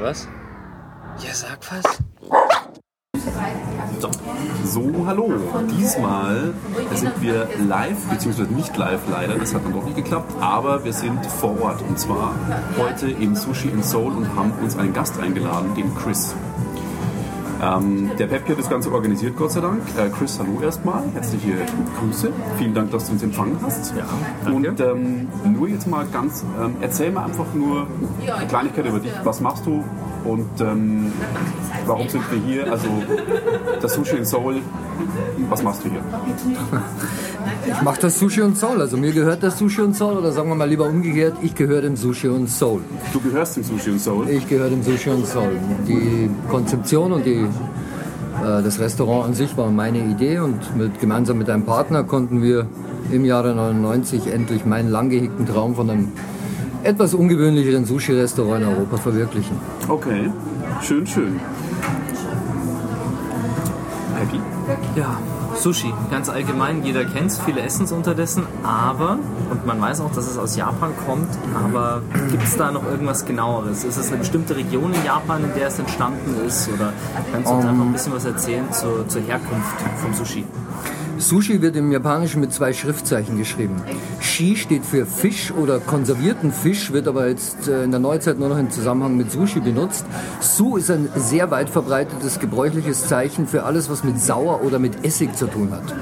was? 0.00 0.28
Ja, 1.18 1.34
sag 1.34 1.58
was. 1.70 1.98
So. 4.00 4.10
so, 4.64 5.06
hallo. 5.06 5.34
Diesmal 5.78 6.54
sind 6.94 7.20
wir 7.20 7.48
live, 7.68 7.98
beziehungsweise 8.08 8.50
nicht 8.50 8.76
live 8.76 9.00
leider, 9.10 9.34
das 9.34 9.54
hat 9.54 9.64
dann 9.64 9.74
doch 9.74 9.84
nicht 9.84 9.96
geklappt, 9.96 10.32
aber 10.40 10.84
wir 10.84 10.92
sind 10.92 11.26
vor 11.26 11.60
Ort 11.60 11.82
und 11.82 11.98
zwar 11.98 12.34
heute 12.78 13.10
im 13.10 13.36
Sushi 13.36 13.68
in 13.68 13.82
Seoul 13.82 14.12
und 14.12 14.34
haben 14.34 14.52
uns 14.62 14.78
einen 14.78 14.94
Gast 14.94 15.18
eingeladen, 15.20 15.74
den 15.74 15.94
Chris. 15.94 16.34
Ähm, 17.62 18.10
der 18.18 18.26
Pep 18.26 18.48
hat 18.48 18.58
das 18.58 18.70
Ganze 18.70 18.92
organisiert, 18.92 19.36
Gott 19.36 19.52
sei 19.52 19.60
Dank. 19.60 19.82
Äh, 19.98 20.08
Chris, 20.08 20.38
hallo 20.38 20.60
erstmal. 20.62 21.02
Herzliche 21.12 21.52
Grüße. 21.98 22.32
Vielen 22.56 22.74
Dank, 22.74 22.90
dass 22.90 23.06
du 23.06 23.12
uns 23.12 23.22
empfangen 23.22 23.58
hast. 23.62 23.94
Ja, 23.96 24.04
danke. 24.44 24.68
Und 24.68 24.80
ähm, 24.80 25.28
nur 25.44 25.68
jetzt 25.68 25.86
mal 25.86 26.06
ganz, 26.10 26.44
ähm, 26.60 26.76
erzähl 26.80 27.12
mal 27.12 27.24
einfach 27.24 27.52
nur 27.54 27.86
eine 28.34 28.46
Kleinigkeit 28.46 28.86
über 28.86 29.00
dich. 29.00 29.12
Was 29.24 29.40
machst 29.40 29.66
du 29.66 29.84
und 30.24 30.60
ähm, 30.60 31.12
warum 31.86 32.08
sind 32.08 32.22
wir 32.30 32.40
hier? 32.40 32.70
Also 32.70 32.88
das 33.80 33.94
Sushi 33.94 34.16
in 34.16 34.24
Seoul, 34.24 34.56
was 35.48 35.62
machst 35.62 35.84
du 35.84 35.90
hier? 35.90 36.00
Ich 37.66 37.82
mache 37.82 38.00
das 38.00 38.18
Sushi 38.18 38.42
und 38.42 38.56
Soul. 38.56 38.80
Also 38.80 38.96
mir 38.96 39.12
gehört 39.12 39.42
das 39.42 39.58
Sushi 39.58 39.80
und 39.82 39.94
Soul 39.94 40.16
oder 40.16 40.32
sagen 40.32 40.48
wir 40.48 40.54
mal 40.54 40.68
lieber 40.68 40.86
umgekehrt, 40.86 41.36
ich 41.42 41.54
gehöre 41.54 41.82
dem 41.82 41.96
Sushi 41.96 42.28
und 42.28 42.48
Soul. 42.48 42.80
Du 43.12 43.20
gehörst 43.20 43.56
dem 43.56 43.64
Sushi 43.64 43.90
und 43.90 44.00
Seoul? 44.00 44.28
Ich 44.28 44.48
gehöre 44.48 44.70
dem 44.70 44.82
Sushi 44.82 45.10
und 45.10 45.26
Soul. 45.26 45.52
Die 45.86 46.30
Konzeption 46.48 47.12
und 47.12 47.24
die, 47.24 47.40
äh, 47.40 48.62
das 48.62 48.78
Restaurant 48.80 49.26
an 49.26 49.34
sich 49.34 49.56
war 49.56 49.70
meine 49.70 49.98
Idee 49.98 50.38
und 50.38 50.76
mit, 50.76 51.00
gemeinsam 51.00 51.38
mit 51.38 51.48
einem 51.48 51.64
Partner 51.64 52.04
konnten 52.04 52.42
wir 52.42 52.66
im 53.10 53.24
Jahre 53.24 53.54
99 53.54 54.32
endlich 54.32 54.64
meinen 54.64 54.90
lang 54.90 55.10
gehegten 55.10 55.46
Traum 55.46 55.74
von 55.74 55.90
einem 55.90 56.12
etwas 56.82 57.14
ungewöhnlicheren 57.14 57.84
Sushi-Restaurant 57.84 58.62
in 58.62 58.68
Europa 58.68 58.96
verwirklichen. 58.96 59.56
Okay, 59.88 60.30
schön, 60.82 61.06
schön. 61.06 61.40
Happy? 64.16 64.40
Ja, 64.96 65.18
Sushi, 65.56 65.92
ganz 66.10 66.28
allgemein, 66.28 66.84
jeder 66.84 67.04
kennt 67.04 67.30
es, 67.30 67.40
viele 67.40 67.60
essen 67.62 67.84
es 67.84 67.92
unterdessen, 67.92 68.44
aber, 68.62 69.18
und 69.50 69.66
man 69.66 69.80
weiß 69.80 70.00
auch, 70.00 70.12
dass 70.12 70.28
es 70.28 70.38
aus 70.38 70.56
Japan 70.56 70.90
kommt, 71.06 71.28
aber 71.54 72.02
gibt 72.30 72.44
es 72.44 72.56
da 72.56 72.70
noch 72.70 72.84
irgendwas 72.84 73.24
genaueres? 73.24 73.84
Ist 73.84 73.96
es 73.96 74.08
eine 74.08 74.18
bestimmte 74.18 74.56
Region 74.56 74.92
in 74.94 75.04
Japan, 75.04 75.42
in 75.44 75.50
der 75.58 75.68
es 75.68 75.78
entstanden 75.78 76.36
ist? 76.46 76.68
Oder 76.72 76.92
kannst 77.32 77.50
du 77.50 77.54
uns 77.54 77.64
Um. 77.64 77.70
einfach 77.70 77.84
ein 77.84 77.92
bisschen 77.92 78.12
was 78.12 78.24
erzählen 78.24 78.64
zur, 78.72 79.08
zur 79.08 79.22
Herkunft 79.22 79.74
vom 80.02 80.14
Sushi? 80.14 80.44
Sushi 81.20 81.60
wird 81.60 81.76
im 81.76 81.92
Japanischen 81.92 82.40
mit 82.40 82.52
zwei 82.52 82.72
Schriftzeichen 82.72 83.36
geschrieben. 83.36 83.76
Shi 84.20 84.56
steht 84.56 84.84
für 84.84 85.04
Fisch 85.04 85.52
oder 85.52 85.78
konservierten 85.78 86.50
Fisch, 86.50 86.92
wird 86.92 87.06
aber 87.06 87.28
jetzt 87.28 87.68
äh, 87.68 87.84
in 87.84 87.90
der 87.90 88.00
Neuzeit 88.00 88.38
nur 88.38 88.48
noch 88.48 88.58
im 88.58 88.70
Zusammenhang 88.70 89.16
mit 89.16 89.30
Sushi 89.30 89.60
benutzt. 89.60 90.06
Su 90.40 90.76
ist 90.76 90.90
ein 90.90 91.08
sehr 91.16 91.50
weit 91.50 91.68
verbreitetes 91.68 92.40
gebräuchliches 92.40 93.06
Zeichen 93.06 93.46
für 93.46 93.64
alles, 93.64 93.90
was 93.90 94.02
mit 94.02 94.18
Sauer 94.18 94.62
oder 94.64 94.78
mit 94.78 95.04
Essig 95.04 95.36
zu 95.36 95.46
tun 95.46 95.70
hat. 95.72 95.94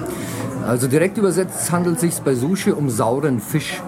Also 0.66 0.86
direkt 0.86 1.19
übersetzt 1.19 1.72
handelt 1.72 1.96
es 1.96 2.00
sich 2.02 2.14
bei 2.22 2.34
Sushi 2.34 2.70
um 2.70 2.89
sauren 2.89 3.41
Fisch. 3.41 3.83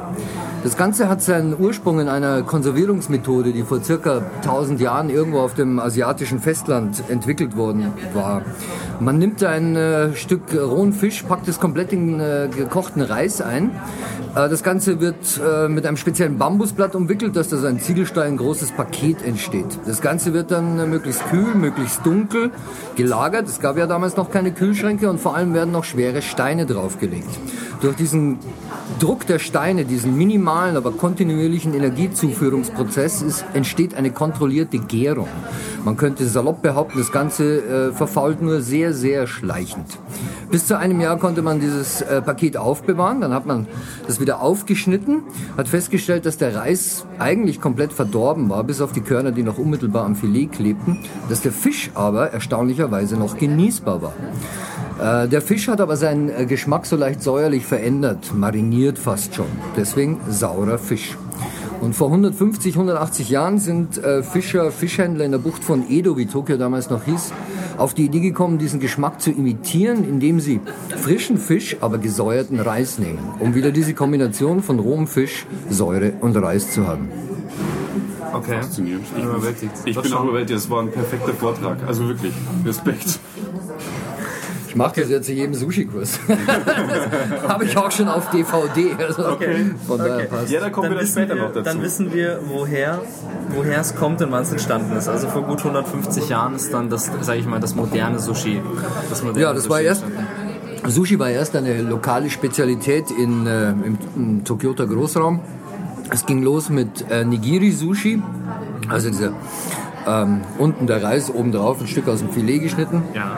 Das 0.63 0.77
Ganze 0.77 1.09
hat 1.09 1.23
seinen 1.23 1.59
Ursprung 1.59 2.01
in 2.01 2.09
einer 2.09 2.43
Konservierungsmethode, 2.43 3.53
die 3.53 3.63
vor 3.63 3.83
circa 3.83 4.23
1000 4.43 4.79
Jahren 4.79 5.09
irgendwo 5.09 5.39
auf 5.39 5.55
dem 5.55 5.79
asiatischen 5.79 6.39
Festland 6.39 7.03
entwickelt 7.09 7.57
worden 7.57 7.95
war. 8.13 8.43
Man 9.01 9.17
nimmt 9.17 9.43
ein 9.43 9.75
äh, 9.75 10.15
Stück 10.15 10.53
rohen 10.55 10.93
Fisch, 10.93 11.23
packt 11.23 11.49
es 11.49 11.61
komplett 11.61 11.95
in 11.95 12.21
äh, 12.21 12.49
gekochten 12.55 13.01
Reis 13.01 13.41
ein. 13.41 13.71
Äh, 14.35 14.49
das 14.49 14.63
Ganze 14.63 15.01
wird 15.01 15.41
äh, 15.45 15.69
mit 15.69 15.87
einem 15.87 15.97
speziellen 15.97 16.39
Bambusblatt 16.39 16.95
umwickelt, 16.95 17.37
dass 17.37 17.49
das 17.49 17.65
ein 17.65 17.81
Ziegelstein 17.81 18.37
großes 18.37 18.73
Paket 18.73 19.23
entsteht. 19.25 19.67
Das 19.87 20.01
Ganze 20.01 20.33
wird 20.33 20.51
dann 20.51 20.79
äh, 20.79 20.87
möglichst 20.87 21.25
kühl, 21.31 21.55
möglichst 21.55 22.05
dunkel 22.07 22.51
gelagert. 22.97 23.49
Es 23.49 23.61
gab 23.61 23.77
ja 23.77 23.87
damals 23.87 24.17
noch 24.17 24.31
keine 24.31 24.53
Kühlschränke 24.53 25.11
und 25.11 25.21
vor 25.21 25.35
allem 25.35 25.55
werden 25.55 25.73
noch 25.73 25.85
schwere 25.85 26.23
Steine 26.23 26.67
draufgelegt. 26.67 27.29
Durch 27.81 27.97
diesen 27.97 28.39
Druck 28.99 29.27
der 29.27 29.39
Steine, 29.39 29.85
diesen 29.85 30.17
minimalen, 30.17 30.77
aber 30.77 30.93
kontinuierlichen 30.93 31.73
Energiezuführungsprozess, 31.75 33.23
ist, 33.23 33.45
entsteht 33.55 33.95
eine 33.95 34.11
kontrollierte 34.11 34.79
Gärung. 34.79 35.29
Man 35.85 35.97
könnte 35.97 36.27
salopp 36.27 36.61
behaupten, 36.61 36.99
das 36.99 37.11
Ganze 37.11 37.89
äh, 37.89 37.93
verfault 37.93 38.43
nur 38.43 38.61
sehr, 38.61 38.93
sehr 38.93 39.27
schleichend. 39.27 39.99
Bis 40.51 40.67
zu 40.67 40.77
einem 40.77 41.01
Jahr 41.01 41.17
konnte 41.19 41.41
man 41.41 41.61
dieses 41.61 42.03
äh, 42.03 42.21
Paket 42.21 42.57
aufbewahren, 42.57 43.21
dann 43.21 43.33
hat 43.33 43.47
man 43.47 43.67
das 44.07 44.20
wieder 44.21 44.41
aufgeschnitten, 44.41 45.23
hat 45.57 45.69
festgestellt, 45.69 46.27
dass 46.27 46.37
der 46.37 46.55
Reis 46.55 47.07
eigentlich 47.19 47.61
komplett 47.61 47.93
verdorben 47.93 48.49
war, 48.49 48.65
bis 48.65 48.81
auf 48.81 48.93
die 48.93 49.01
Körner, 49.01 49.33
die 49.33 49.43
noch 49.43 49.59
unmittelbar 49.59 50.05
am 50.05 50.17
Filet 50.17 50.47
klebten, 50.47 50.99
dass 51.29 51.41
der 51.41 51.53
Fisch 51.53 51.91
aber 51.95 52.31
erstaunlicherweise 52.33 53.17
noch 53.17 53.37
genießbar 53.39 54.03
war. 54.03 54.13
Äh, 55.25 55.29
Der 55.29 55.41
Fisch 55.43 55.69
hat 55.69 55.81
aber 55.81 55.97
seinen 55.97 56.29
äh, 56.29 56.47
Geschmack 56.47 56.87
so 56.87 56.97
leicht 56.97 57.23
säuerlich 57.23 57.65
verändert, 57.65 58.33
mariniert 58.35 58.99
fast 58.99 59.35
schon. 59.35 59.47
Deswegen 59.77 60.21
saurer 60.29 60.79
Fisch. 60.79 61.17
Und 61.81 61.95
vor 61.95 62.09
150, 62.09 62.75
180 62.75 63.31
Jahren 63.31 63.59
sind 63.59 63.97
äh, 63.97 64.23
Fischer, 64.23 64.71
Fischhändler 64.71 65.25
in 65.25 65.31
der 65.33 65.39
Bucht 65.39 65.65
von 65.65 65.89
Edo, 65.89 66.19
wie 66.19 66.27
Tokio 66.27 66.59
damals 66.59 66.91
noch 66.91 67.05
hieß, 67.05 67.33
auf 67.81 67.95
die 67.95 68.05
Idee 68.05 68.21
gekommen, 68.21 68.59
diesen 68.59 68.79
Geschmack 68.79 69.21
zu 69.21 69.31
imitieren, 69.31 70.05
indem 70.05 70.39
sie 70.39 70.61
frischen 70.97 71.39
Fisch, 71.39 71.77
aber 71.81 71.99
gesäuerten 71.99 72.61
Reis 72.61 72.99
nehmen, 72.99 73.19
um 73.39 73.55
wieder 73.55 73.73
diese 73.73 73.95
Kombination 73.95 74.63
von 74.63 74.79
rohem 74.79 75.07
Fisch, 75.07 75.47
Säure 75.69 76.13
und 76.21 76.37
Reis 76.37 76.73
zu 76.73 76.87
haben. 76.87 77.09
Okay. 78.33 78.61
Faszinierend. 78.61 79.05
Ich 79.07 79.13
bin 79.13 79.25
überwältigt. 79.25 79.73
Ich 79.87 80.01
bin 80.01 80.13
auch 80.13 80.25
überwältigt, 80.25 80.57
das 80.57 80.71
war 80.71 80.83
ein 80.83 80.91
perfekter 80.91 81.35
Vortrag. 81.35 81.79
Also 81.87 82.07
wirklich, 82.07 82.33
Respekt. 82.65 83.19
Ich 84.71 84.77
mache 84.77 85.01
das 85.01 85.11
jetzt 85.11 85.29
in 85.29 85.37
jedem 85.37 85.55
Sushi-Kurs. 85.55 86.21
Habe 87.49 87.65
ich 87.65 87.77
auch 87.77 87.91
schon 87.91 88.07
auf 88.07 88.31
DVD. 88.31 88.91
Also 88.99 89.27
Okay. 89.33 89.73
Von 89.85 89.99
daher 89.99 90.15
Okay. 90.15 90.27
passt. 90.31 90.51
Ja, 90.51 90.61
da 90.61 90.71
kommen 90.71 90.91
wir 90.91 90.95
dann 90.97 91.03
wissen 91.05 91.13
später 91.19 91.35
wir, 91.35 91.43
noch 91.43 91.49
dazu. 91.53 91.63
Dann 91.65 91.83
wissen 91.83 92.13
wir, 92.13 92.39
woher, 92.47 93.03
woher 93.49 93.81
es 93.81 93.97
kommt 93.97 94.23
und 94.23 94.31
wann 94.31 94.43
es 94.43 94.53
entstanden 94.53 94.97
ist. 94.97 95.09
Also 95.09 95.27
vor 95.29 95.43
gut 95.43 95.59
150 95.59 96.29
Jahren 96.29 96.55
ist 96.55 96.73
dann 96.73 96.89
das, 96.89 97.11
sage 97.21 97.41
ich 97.41 97.47
mal, 97.47 97.59
das 97.59 97.75
moderne 97.75 98.21
Sushi. 98.21 98.61
Das 99.09 99.25
moderne 99.25 99.41
Ja, 99.43 99.53
das 99.53 99.69
war 99.69 99.79
Sushi 99.79 99.87
erst. 99.89 100.03
entstanden. 100.05 100.91
Sushi 100.91 101.19
war 101.19 101.31
erst 101.31 101.57
eine 101.57 101.83
lokale 101.83 102.31
Spezialität 102.31 103.11
in, 103.11 103.49
äh, 103.49 103.71
im, 103.71 103.99
im 104.15 104.45
Tokioter 104.45 104.87
Großraum. 104.87 105.41
Es 106.13 106.27
ging 106.27 106.45
los 106.45 106.71
mit 106.71 107.11
äh, 107.11 107.25
Nigiri 107.25 107.73
Sushi, 107.73 108.23
also 108.89 109.11
dieser 109.11 109.33
ähm, 110.07 110.41
unten 110.59 110.87
der 110.87 111.03
Reis, 111.03 111.31
oben 111.33 111.53
drauf 111.53 111.81
ein 111.81 111.87
Stück 111.87 112.09
aus 112.09 112.21
dem 112.21 112.31
Filet 112.31 112.61
geschnitten. 112.61 113.03
Ja. 113.15 113.37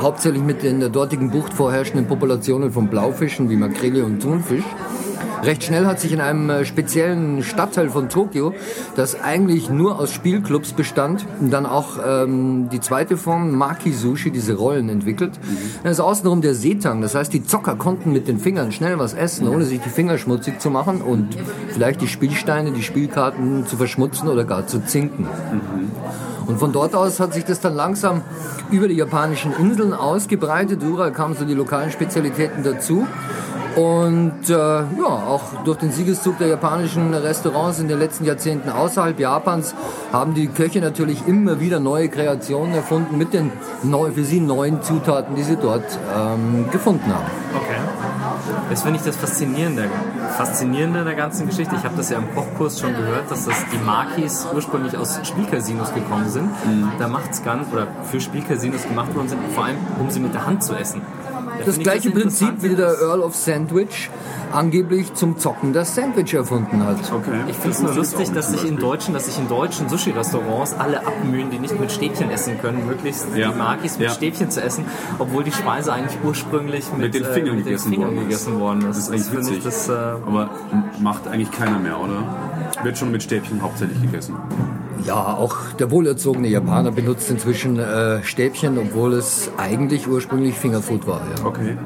Hauptsächlich 0.00 0.42
mit 0.42 0.64
in 0.64 0.80
der 0.80 0.88
dortigen 0.88 1.30
Bucht 1.30 1.52
vorherrschenden 1.52 2.06
Populationen 2.06 2.72
von 2.72 2.88
Blaufischen 2.88 3.50
wie 3.50 3.56
Makrele 3.56 4.02
und 4.04 4.20
Thunfisch. 4.20 4.64
Recht 5.42 5.64
schnell 5.64 5.86
hat 5.86 6.00
sich 6.00 6.12
in 6.12 6.20
einem 6.20 6.48
äh, 6.48 6.64
speziellen 6.64 7.42
Stadtteil 7.42 7.88
von 7.88 8.08
Tokio, 8.08 8.54
das 8.94 9.20
eigentlich 9.20 9.70
nur 9.70 9.98
aus 9.98 10.12
Spielclubs 10.12 10.72
bestand, 10.72 11.26
dann 11.40 11.64
auch 11.64 11.98
ähm, 12.04 12.68
die 12.70 12.80
zweite 12.80 13.16
Form 13.16 13.52
Maki 13.52 13.92
Sushi, 13.92 14.30
diese 14.30 14.54
Rollen 14.54 14.88
entwickelt. 14.90 15.32
Dann 15.82 15.92
ist 15.92 16.00
außenrum 16.00 16.42
der 16.42 16.54
Seetang, 16.54 17.00
das 17.00 17.14
heißt 17.14 17.32
die 17.32 17.44
Zocker 17.44 17.76
konnten 17.76 18.12
mit 18.12 18.28
den 18.28 18.38
Fingern 18.38 18.70
schnell 18.72 18.98
was 18.98 19.14
essen, 19.14 19.48
ohne 19.48 19.64
sich 19.64 19.80
die 19.80 19.88
Finger 19.88 20.18
schmutzig 20.18 20.60
zu 20.60 20.70
machen 20.70 21.00
und 21.00 21.36
vielleicht 21.68 22.02
die 22.02 22.08
Spielsteine, 22.08 22.72
die 22.72 22.82
Spielkarten 22.82 23.66
zu 23.66 23.76
verschmutzen 23.76 24.28
oder 24.28 24.44
gar 24.44 24.66
zu 24.66 24.84
zinken. 24.84 25.26
Und 26.50 26.58
von 26.58 26.72
dort 26.72 26.96
aus 26.96 27.20
hat 27.20 27.32
sich 27.32 27.44
das 27.44 27.60
dann 27.60 27.74
langsam 27.76 28.22
über 28.72 28.88
die 28.88 28.94
japanischen 28.94 29.52
Inseln 29.52 29.94
ausgebreitet. 29.94 30.82
Überall 30.82 31.12
kamen 31.12 31.36
so 31.36 31.44
die 31.44 31.54
lokalen 31.54 31.92
Spezialitäten 31.92 32.64
dazu. 32.64 33.06
Und 33.76 34.50
äh, 34.50 34.52
ja, 34.52 35.06
auch 35.06 35.62
durch 35.64 35.78
den 35.78 35.92
Siegeszug 35.92 36.38
der 36.38 36.48
japanischen 36.48 37.14
Restaurants 37.14 37.78
in 37.78 37.86
den 37.86 38.00
letzten 38.00 38.24
Jahrzehnten 38.24 38.68
außerhalb 38.68 39.20
Japans 39.20 39.76
haben 40.12 40.34
die 40.34 40.48
Köche 40.48 40.80
natürlich 40.80 41.28
immer 41.28 41.60
wieder 41.60 41.78
neue 41.78 42.08
Kreationen 42.08 42.74
erfunden 42.74 43.16
mit 43.16 43.32
den 43.32 43.52
neu, 43.84 44.10
für 44.10 44.24
sie 44.24 44.40
neuen 44.40 44.82
Zutaten, 44.82 45.36
die 45.36 45.44
sie 45.44 45.56
dort 45.56 45.84
ähm, 46.16 46.68
gefunden 46.72 47.14
haben. 47.14 47.30
Okay. 47.54 47.89
Das 48.68 48.82
finde 48.82 48.98
ich 48.98 49.04
das 49.04 49.16
Faszinierende, 49.16 49.88
Faszinierende 50.36 51.04
der 51.04 51.14
ganzen 51.14 51.46
Geschichte. 51.46 51.74
Ich 51.76 51.84
habe 51.84 51.96
das 51.96 52.10
ja 52.10 52.18
im 52.18 52.34
Kochkurs 52.34 52.80
schon 52.80 52.94
gehört, 52.94 53.30
dass 53.30 53.46
das 53.46 53.56
die 53.72 53.78
Makis 53.78 54.46
ursprünglich 54.54 54.96
aus 54.96 55.20
Spielcasinos 55.26 55.92
gekommen 55.94 56.28
sind. 56.28 56.46
Mhm. 56.46 56.92
Da 56.98 57.08
macht's 57.08 57.42
ganz, 57.42 57.72
oder 57.72 57.86
für 58.04 58.20
Spielcasinos 58.20 58.84
gemacht 58.84 59.14
worden 59.14 59.28
sind, 59.28 59.40
vor 59.54 59.64
allem 59.64 59.78
um 59.98 60.10
sie 60.10 60.20
mit 60.20 60.34
der 60.34 60.46
Hand 60.46 60.62
zu 60.62 60.74
essen. 60.74 61.02
Da 61.60 61.66
Das 61.66 61.78
gleiche 61.78 62.10
Prinzip 62.10 62.48
interessant, 62.48 62.62
wie 62.62 62.76
der 62.76 63.00
Earl 63.00 63.20
of 63.20 63.34
Sandwich 63.36 64.10
angeblich 64.52 65.14
zum 65.14 65.38
Zocken 65.38 65.72
das 65.72 65.94
Sandwich 65.94 66.34
erfunden 66.34 66.84
hat. 66.84 66.96
Okay. 67.12 67.30
Ich 67.48 67.56
finde 67.56 67.70
es 67.70 67.82
nur 67.82 67.94
lustig, 67.94 68.32
dass 68.32 68.50
sich 68.50 68.64
in 68.66 68.76
deutschen, 68.78 69.14
dass 69.14 69.26
sich 69.26 69.38
in 69.38 69.48
deutschen 69.48 69.88
Sushi-Restaurants 69.88 70.74
alle 70.74 71.06
abmühen, 71.06 71.50
die 71.50 71.58
nicht 71.60 71.78
mit 71.78 71.92
Stäbchen 71.92 72.30
essen 72.30 72.60
können, 72.60 72.86
möglichst 72.86 73.26
Ja. 73.36 73.50
die 73.52 73.58
Makis 73.58 73.98
mit 73.98 74.08
Ja. 74.08 74.14
Stäbchen 74.14 74.50
zu 74.50 74.60
essen, 74.62 74.84
obwohl 75.18 75.44
die 75.44 75.52
Speise 75.52 75.92
eigentlich 75.92 76.18
ursprünglich 76.24 76.90
mit, 76.92 77.00
Mit 77.00 77.14
den 77.14 77.24
Fingern 77.24 77.54
äh, 77.54 77.56
mit 77.58 77.64
gegessen 77.66 77.90
den 77.92 77.94
Fingern 78.00 78.08
worden 78.16 78.18
ist. 78.18 78.24
gegessen 78.46 78.60
worden 78.60 78.78
ist. 78.80 78.86
Das 78.88 78.98
ist 78.98 79.10
eigentlich 79.10 79.32
witzig. 79.32 79.58
Ich 79.58 79.64
das, 79.64 79.88
äh, 79.88 79.92
Aber 79.92 80.50
macht 81.00 81.28
eigentlich 81.28 81.50
keiner 81.52 81.78
mehr, 81.78 82.00
oder? 82.00 82.24
Wird 82.82 82.98
schon 82.98 83.12
mit 83.12 83.22
Stäbchen 83.22 83.62
hauptsächlich 83.62 84.00
gegessen. 84.00 84.34
Ja, 85.06 85.34
auch 85.34 85.56
der 85.78 85.90
wohlerzogene 85.90 86.48
Japaner 86.48 86.90
benutzt 86.90 87.30
inzwischen 87.30 87.78
äh, 87.78 88.22
Stäbchen, 88.22 88.78
obwohl 88.78 89.14
es 89.14 89.50
eigentlich 89.56 90.06
ursprünglich 90.06 90.56
Fingerfood 90.56 91.06
war. 91.06 91.20
Ja. 91.36 91.46
Okay. 91.46 91.76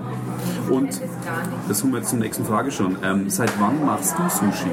Und 0.70 1.00
das 1.68 1.80
kommen 1.80 1.92
wir 1.92 2.00
jetzt 2.00 2.10
zur 2.10 2.18
nächsten 2.18 2.44
Frage 2.44 2.70
schon. 2.70 2.96
Ähm, 3.02 3.28
seit 3.28 3.52
wann 3.60 3.84
machst 3.84 4.14
du 4.18 4.22
Sushi? 4.28 4.70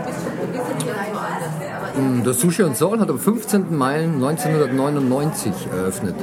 Das 2.24 2.40
Sushi 2.40 2.64
und 2.64 2.78
Soul 2.78 3.00
hat 3.00 3.10
am 3.10 3.20
15. 3.20 3.78
Mai 3.78 4.04
1999 4.04 5.52
eröffnet. 5.72 6.16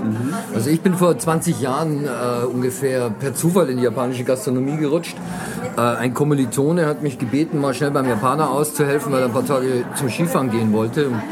Also 0.54 0.70
ich 0.70 0.80
bin 0.80 0.94
vor 0.94 1.16
20 1.16 1.60
Jahren 1.60 2.04
äh, 2.04 2.46
ungefähr 2.46 3.10
per 3.10 3.34
Zufall 3.34 3.68
in 3.68 3.76
die 3.76 3.82
japanische 3.84 4.24
Gastronomie 4.24 4.78
gerutscht. 4.78 5.16
Äh, 5.76 5.80
ein 5.80 6.14
Kommilitone 6.14 6.86
hat 6.86 7.02
mich 7.02 7.18
gebeten, 7.18 7.60
mal 7.60 7.74
schnell 7.74 7.90
beim 7.90 8.08
Japaner 8.08 8.50
auszuhelfen, 8.50 9.12
weil 9.12 9.20
er 9.20 9.26
ein 9.26 9.32
paar 9.32 9.46
Tage 9.46 9.84
zum 9.94 10.08
Skifahren 10.08 10.50
gehen 10.50 10.72
wollte. 10.72 11.08
Und 11.08 11.22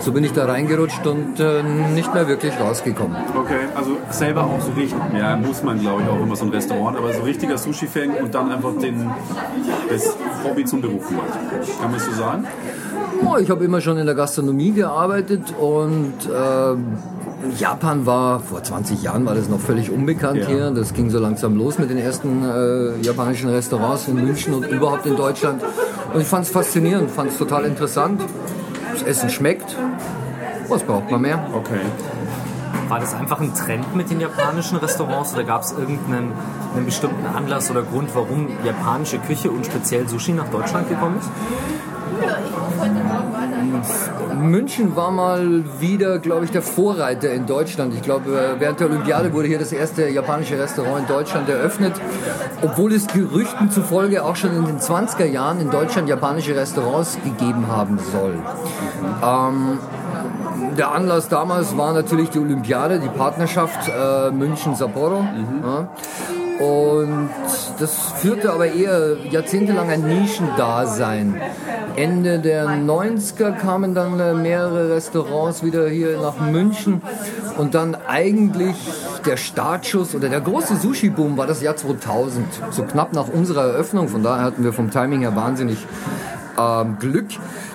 so 0.00 0.12
bin 0.12 0.24
ich 0.24 0.32
da 0.32 0.46
reingerutscht 0.46 1.06
und 1.06 1.38
äh, 1.40 1.62
nicht 1.94 2.12
mehr 2.14 2.28
wirklich 2.28 2.58
rausgekommen. 2.58 3.16
Okay, 3.36 3.60
also 3.74 3.96
selber 4.10 4.44
auch 4.44 4.60
so 4.60 4.72
richtig, 4.72 4.94
ja, 5.18 5.36
muss 5.36 5.62
man 5.62 5.80
glaube 5.80 6.02
ich 6.02 6.08
auch 6.08 6.20
immer 6.22 6.36
so 6.36 6.44
ein 6.44 6.50
Restaurant, 6.50 6.96
aber 6.96 7.12
so 7.12 7.22
richtiger 7.22 7.58
Sushi-Fan 7.58 8.10
und 8.22 8.34
dann 8.34 8.50
einfach 8.52 8.72
den, 8.80 9.10
das 9.90 10.16
Hobby 10.44 10.64
zum 10.64 10.80
Beruf 10.80 11.08
gemacht. 11.08 11.26
Kann 11.80 11.90
man 11.90 12.00
so 12.00 12.12
sagen? 12.12 12.44
Oh, 13.24 13.36
ich 13.36 13.50
habe 13.50 13.64
immer 13.64 13.80
schon 13.80 13.98
in 13.98 14.06
der 14.06 14.14
Gastronomie 14.14 14.70
gearbeitet 14.72 15.52
und 15.58 16.14
ähm, 16.32 16.84
Japan 17.58 18.06
war, 18.06 18.40
vor 18.40 18.62
20 18.62 19.02
Jahren 19.02 19.26
war 19.26 19.34
das 19.34 19.48
noch 19.48 19.60
völlig 19.60 19.90
unbekannt 19.90 20.38
Ja. 20.42 20.46
hier. 20.46 20.70
Das 20.70 20.92
ging 20.94 21.10
so 21.10 21.18
langsam 21.18 21.56
los 21.56 21.78
mit 21.78 21.90
den 21.90 21.98
ersten 21.98 22.44
äh, 22.44 23.00
japanischen 23.04 23.50
Restaurants 23.50 24.06
in 24.08 24.14
München 24.16 24.54
und 24.54 24.66
überhaupt 24.68 25.06
in 25.06 25.16
Deutschland. 25.16 25.62
Und 26.14 26.20
ich 26.20 26.26
fand 26.26 26.44
es 26.46 26.50
faszinierend, 26.52 27.10
fand 27.10 27.30
es 27.32 27.38
total 27.38 27.64
interessant. 27.64 28.20
Das 28.92 29.02
Essen 29.02 29.30
schmeckt. 29.30 29.76
Was 30.68 30.82
braucht 30.82 31.10
man 31.10 31.22
mehr? 31.22 31.46
Okay. 31.54 31.80
War 32.88 33.00
das 33.00 33.14
einfach 33.14 33.40
ein 33.40 33.54
Trend 33.54 33.94
mit 33.94 34.10
den 34.10 34.20
japanischen 34.20 34.78
Restaurants 34.78 35.34
oder 35.34 35.44
gab 35.44 35.62
es 35.62 35.72
irgendeinen 35.72 36.32
einen 36.74 36.84
bestimmten 36.84 37.26
Anlass 37.26 37.70
oder 37.70 37.82
Grund, 37.82 38.10
warum 38.14 38.48
japanische 38.64 39.18
Küche 39.18 39.50
und 39.50 39.66
speziell 39.66 40.08
Sushi 40.08 40.32
nach 40.32 40.48
Deutschland 40.48 40.88
gekommen 40.88 41.18
ist? 41.18 41.30
München 44.40 44.96
war 44.96 45.10
mal 45.10 45.64
wieder, 45.80 46.18
glaube 46.18 46.44
ich, 46.44 46.50
der 46.50 46.62
Vorreiter 46.62 47.30
in 47.32 47.46
Deutschland. 47.46 47.92
Ich 47.94 48.02
glaube, 48.02 48.30
äh, 48.30 48.60
während 48.60 48.80
der 48.80 48.88
Olympiade 48.88 49.32
wurde 49.32 49.48
hier 49.48 49.58
das 49.58 49.72
erste 49.72 50.08
japanische 50.08 50.58
Restaurant 50.58 51.00
in 51.00 51.06
Deutschland 51.06 51.48
eröffnet. 51.48 51.94
Obwohl 52.62 52.92
es 52.92 53.06
Gerüchten 53.08 53.70
zufolge 53.70 54.24
auch 54.24 54.36
schon 54.36 54.56
in 54.56 54.64
den 54.64 54.78
20er 54.78 55.26
Jahren 55.26 55.60
in 55.60 55.70
Deutschland 55.70 56.08
japanische 56.08 56.54
Restaurants 56.54 57.18
gegeben 57.24 57.66
haben 57.68 57.98
soll. 58.12 58.34
Ähm, 59.22 59.78
der 60.78 60.92
Anlass 60.92 61.28
damals 61.28 61.76
war 61.76 61.92
natürlich 61.92 62.30
die 62.30 62.38
Olympiade, 62.38 63.00
die 63.00 63.08
Partnerschaft 63.08 63.88
äh, 63.88 64.30
München-Sapporo. 64.30 65.24
Ja. 65.62 65.88
Und 66.64 67.30
das 67.78 67.94
führte 68.16 68.52
aber 68.52 68.66
eher 68.66 69.16
jahrzehntelang 69.30 69.90
ein 69.90 70.02
Nischendasein. 70.02 71.40
Ende 71.94 72.38
der 72.38 72.68
90er 72.68 73.52
kamen 73.52 73.94
dann 73.94 74.18
äh, 74.18 74.34
mehrere 74.34 74.94
Restaurants 74.94 75.64
wieder 75.64 75.88
hier 75.88 76.20
nach 76.20 76.40
München 76.40 77.02
und 77.58 77.74
dann 77.74 77.96
eigentlich 78.08 78.76
der 79.26 79.36
Startschuss 79.36 80.14
oder 80.14 80.28
der 80.28 80.40
große 80.40 80.76
Sushi-Boom 80.76 81.36
war 81.36 81.46
das 81.46 81.60
Jahr 81.60 81.76
2000, 81.76 82.46
so 82.70 82.84
knapp 82.84 83.12
nach 83.12 83.28
unserer 83.28 83.64
Eröffnung. 83.72 84.08
Von 84.08 84.22
daher 84.22 84.44
hatten 84.44 84.64
wir 84.64 84.72
vom 84.72 84.90
Timing 84.90 85.20
her 85.20 85.34
wahnsinnig 85.36 85.78
ähm, 86.58 86.98
Glück. 86.98 87.28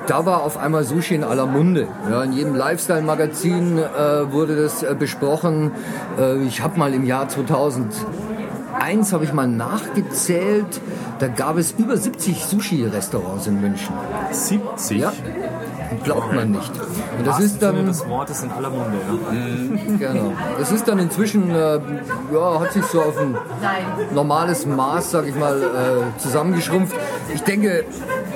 Da 0.07 0.25
war 0.25 0.43
auf 0.43 0.57
einmal 0.57 0.83
Sushi 0.83 1.15
in 1.15 1.23
aller 1.23 1.45
Munde. 1.45 1.87
Ja, 2.09 2.23
in 2.23 2.33
jedem 2.33 2.55
Lifestyle-Magazin 2.55 3.77
äh, 3.77 4.31
wurde 4.31 4.55
das 4.61 4.83
äh, 4.83 4.95
besprochen. 4.97 5.71
Äh, 6.19 6.43
ich 6.43 6.61
habe 6.61 6.77
mal 6.77 6.93
im 6.93 7.05
Jahr 7.05 7.29
2001 7.29 9.13
habe 9.13 9.23
ich 9.23 9.33
mal 9.33 9.47
nachgezählt. 9.47 10.81
Da 11.19 11.27
gab 11.27 11.57
es 11.57 11.71
über 11.71 11.95
70 11.95 12.43
Sushi-Restaurants 12.43 13.47
in 13.47 13.61
München. 13.61 13.93
70? 14.31 14.97
Ja, 14.99 15.13
glaubt 16.03 16.33
man 16.33 16.51
nicht. 16.51 16.71
Und 17.17 17.25
das 17.25 17.39
ist 17.39 17.61
dann 17.61 17.85
des 17.85 18.07
Wortes 18.07 18.43
in 18.43 18.51
aller 18.51 18.69
Munde. 18.69 18.97
Ja. 19.99 20.11
Genau. 20.11 20.33
Das 20.59 20.71
ist 20.71 20.87
dann 20.87 20.99
inzwischen, 20.99 21.49
äh, 21.49 21.79
ja, 22.33 22.59
hat 22.59 22.73
sich 22.73 22.83
so 22.85 23.01
auf 23.01 23.17
ein 23.17 23.37
normales 24.13 24.65
Maß, 24.65 25.11
sag 25.11 25.27
ich 25.27 25.35
mal, 25.35 25.61
äh, 25.61 26.19
zusammengeschrumpft. 26.19 26.95
Ich 27.33 27.43
denke, 27.43 27.85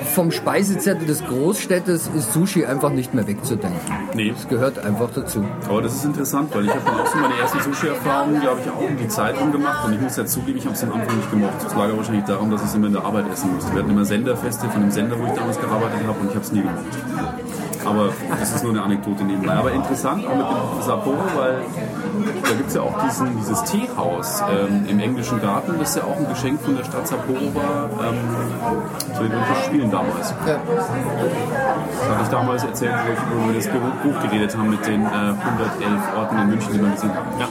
vom 0.08 0.30
Speisezettel 0.30 1.06
des 1.06 1.24
Großstädtes 1.24 2.10
ist 2.14 2.32
Sushi 2.32 2.64
einfach 2.64 2.90
nicht 2.90 3.14
mehr 3.14 3.26
wegzudenken. 3.26 3.80
Nee. 4.14 4.34
Es 4.36 4.48
gehört 4.48 4.78
einfach 4.78 5.10
dazu. 5.14 5.44
Aber 5.68 5.82
das 5.82 5.94
ist 5.94 6.04
interessant, 6.04 6.54
weil 6.54 6.64
ich 6.64 6.70
habe 6.70 6.82
dann 6.84 7.00
auch 7.00 7.06
so 7.06 7.18
meine 7.18 7.34
ersten 7.38 7.60
Sushi-Erfahrungen, 7.60 8.40
glaube 8.40 8.60
ich, 8.64 8.70
auch 8.70 8.88
um 8.88 8.96
die 8.96 9.08
Zeit 9.08 9.40
rum 9.40 9.52
gemacht. 9.52 9.86
Und 9.86 9.94
ich 9.94 10.00
muss 10.00 10.16
ja 10.16 10.26
zugeben, 10.26 10.58
ich 10.58 10.64
habe 10.64 10.74
es 10.74 10.82
am 10.82 10.92
Anfang 10.92 11.16
nicht 11.16 11.30
gemocht. 11.30 11.54
Das 11.62 11.74
lag 11.74 11.96
wahrscheinlich 11.96 12.24
daran, 12.24 12.50
dass 12.50 12.62
ich 12.62 12.68
es 12.68 12.74
immer 12.74 12.86
in 12.88 12.92
der 12.94 13.04
Arbeit 13.04 13.30
essen 13.32 13.54
musste. 13.54 13.72
Wir 13.72 13.82
hatten 13.82 13.90
immer 13.90 14.04
Senderfeste 14.04 14.68
von 14.68 14.80
dem 14.80 14.90
Sender, 14.90 15.18
wo 15.18 15.24
ich 15.26 15.32
damals 15.32 15.60
gearbeitet 15.60 16.00
habe 16.06 16.18
und 16.20 16.28
ich 16.28 16.34
habe 16.34 16.44
es 16.44 16.52
nie 16.52 16.62
gemocht. 16.62 17.47
Aber 17.88 18.10
das 18.38 18.54
ist 18.54 18.62
nur 18.62 18.72
eine 18.72 18.82
Anekdote 18.82 19.24
nebenbei. 19.24 19.54
Aber 19.54 19.72
interessant 19.72 20.26
auch 20.26 20.34
mit 20.34 20.46
dem 20.46 20.82
Sapporo, 20.82 21.16
weil 21.36 21.62
da 22.42 22.50
gibt 22.50 22.68
es 22.68 22.74
ja 22.74 22.82
auch 22.82 23.02
diesen, 23.04 23.36
dieses 23.38 23.62
Teehaus 23.64 24.42
ähm, 24.50 24.86
im 24.88 25.00
englischen 25.00 25.40
Garten, 25.40 25.74
das 25.78 25.94
ja 25.94 26.02
auch 26.04 26.16
ein 26.16 26.28
Geschenk 26.28 26.60
von 26.60 26.76
der 26.76 26.84
Stadt 26.84 27.08
Sapporo 27.08 27.54
war 27.54 27.88
ähm, 28.04 29.14
zu 29.14 29.22
den 29.22 29.32
Olympischen 29.32 29.64
Spielen 29.64 29.90
damals. 29.90 30.34
Ja. 30.46 30.56
Das 30.66 32.10
hatte 32.10 32.22
ich 32.24 32.28
damals 32.28 32.64
erzählt, 32.64 32.94
wo 33.32 33.48
wir 33.48 33.54
das 33.54 33.68
Buch 33.68 34.22
geredet 34.22 34.56
haben 34.56 34.70
mit 34.70 34.86
den 34.86 35.02
äh, 35.02 35.08
111 35.08 35.36
Orten 36.16 36.38
in 36.38 36.48
München, 36.48 36.72
die 36.72 36.80
wir 36.80 36.90
gesehen 36.90 37.14
haben. 37.14 37.40
Ja. 37.40 37.48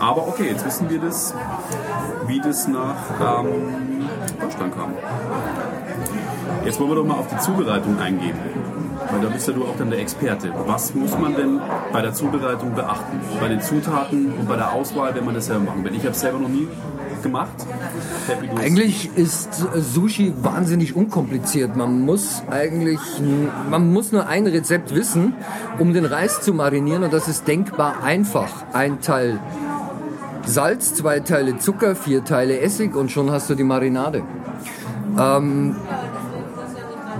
Aber 0.00 0.28
okay, 0.28 0.48
jetzt 0.50 0.64
wissen 0.64 0.90
wir 0.90 1.00
das, 1.00 1.34
wie 2.26 2.40
das 2.40 2.68
nach 2.68 2.94
ähm, 3.20 4.08
Deutschland 4.40 4.74
kam. 4.76 4.92
Jetzt 6.64 6.80
wollen 6.80 6.90
wir 6.90 6.96
doch 6.96 7.04
mal 7.04 7.14
auf 7.14 7.28
die 7.28 7.38
Zubereitung 7.38 7.98
eingehen. 8.00 8.36
Weil 9.10 9.20
da 9.20 9.28
bist 9.28 9.48
ja 9.48 9.54
du 9.54 9.64
auch 9.64 9.76
dann 9.78 9.90
der 9.90 10.00
Experte. 10.00 10.52
Was 10.66 10.94
muss 10.94 11.18
man 11.18 11.34
denn 11.34 11.60
bei 11.92 12.02
der 12.02 12.12
Zubereitung 12.12 12.74
beachten? 12.74 13.20
Bei 13.40 13.48
den 13.48 13.60
Zutaten 13.60 14.32
und 14.32 14.48
bei 14.48 14.56
der 14.56 14.72
Auswahl, 14.72 15.14
wenn 15.14 15.24
man 15.24 15.34
das 15.34 15.46
selber 15.46 15.64
machen 15.64 15.84
will. 15.84 15.94
Ich 15.94 16.02
habe 16.02 16.10
es 16.10 16.20
selber 16.20 16.38
noch 16.38 16.48
nie 16.48 16.68
gemacht. 17.22 17.66
Eigentlich 18.56 19.10
ist 19.16 19.66
Sushi 19.74 20.34
wahnsinnig 20.42 20.94
unkompliziert. 20.94 21.76
Man 21.76 22.04
muss 22.04 22.42
eigentlich, 22.50 23.00
man 23.70 23.92
muss 23.92 24.12
nur 24.12 24.26
ein 24.26 24.46
Rezept 24.46 24.94
wissen, 24.94 25.34
um 25.78 25.92
den 25.92 26.04
Reis 26.04 26.40
zu 26.40 26.52
marinieren 26.52 27.02
und 27.04 27.12
das 27.12 27.28
ist 27.28 27.48
denkbar 27.48 28.02
einfach. 28.04 28.50
Ein 28.72 29.00
Teil 29.00 29.40
Salz, 30.46 30.94
zwei 30.94 31.20
Teile 31.20 31.58
Zucker, 31.58 31.94
vier 31.94 32.24
Teile 32.24 32.60
Essig 32.60 32.96
und 32.96 33.10
schon 33.10 33.30
hast 33.30 33.50
du 33.50 33.54
die 33.54 33.64
Marinade. 33.64 34.22
Ähm, 35.18 35.76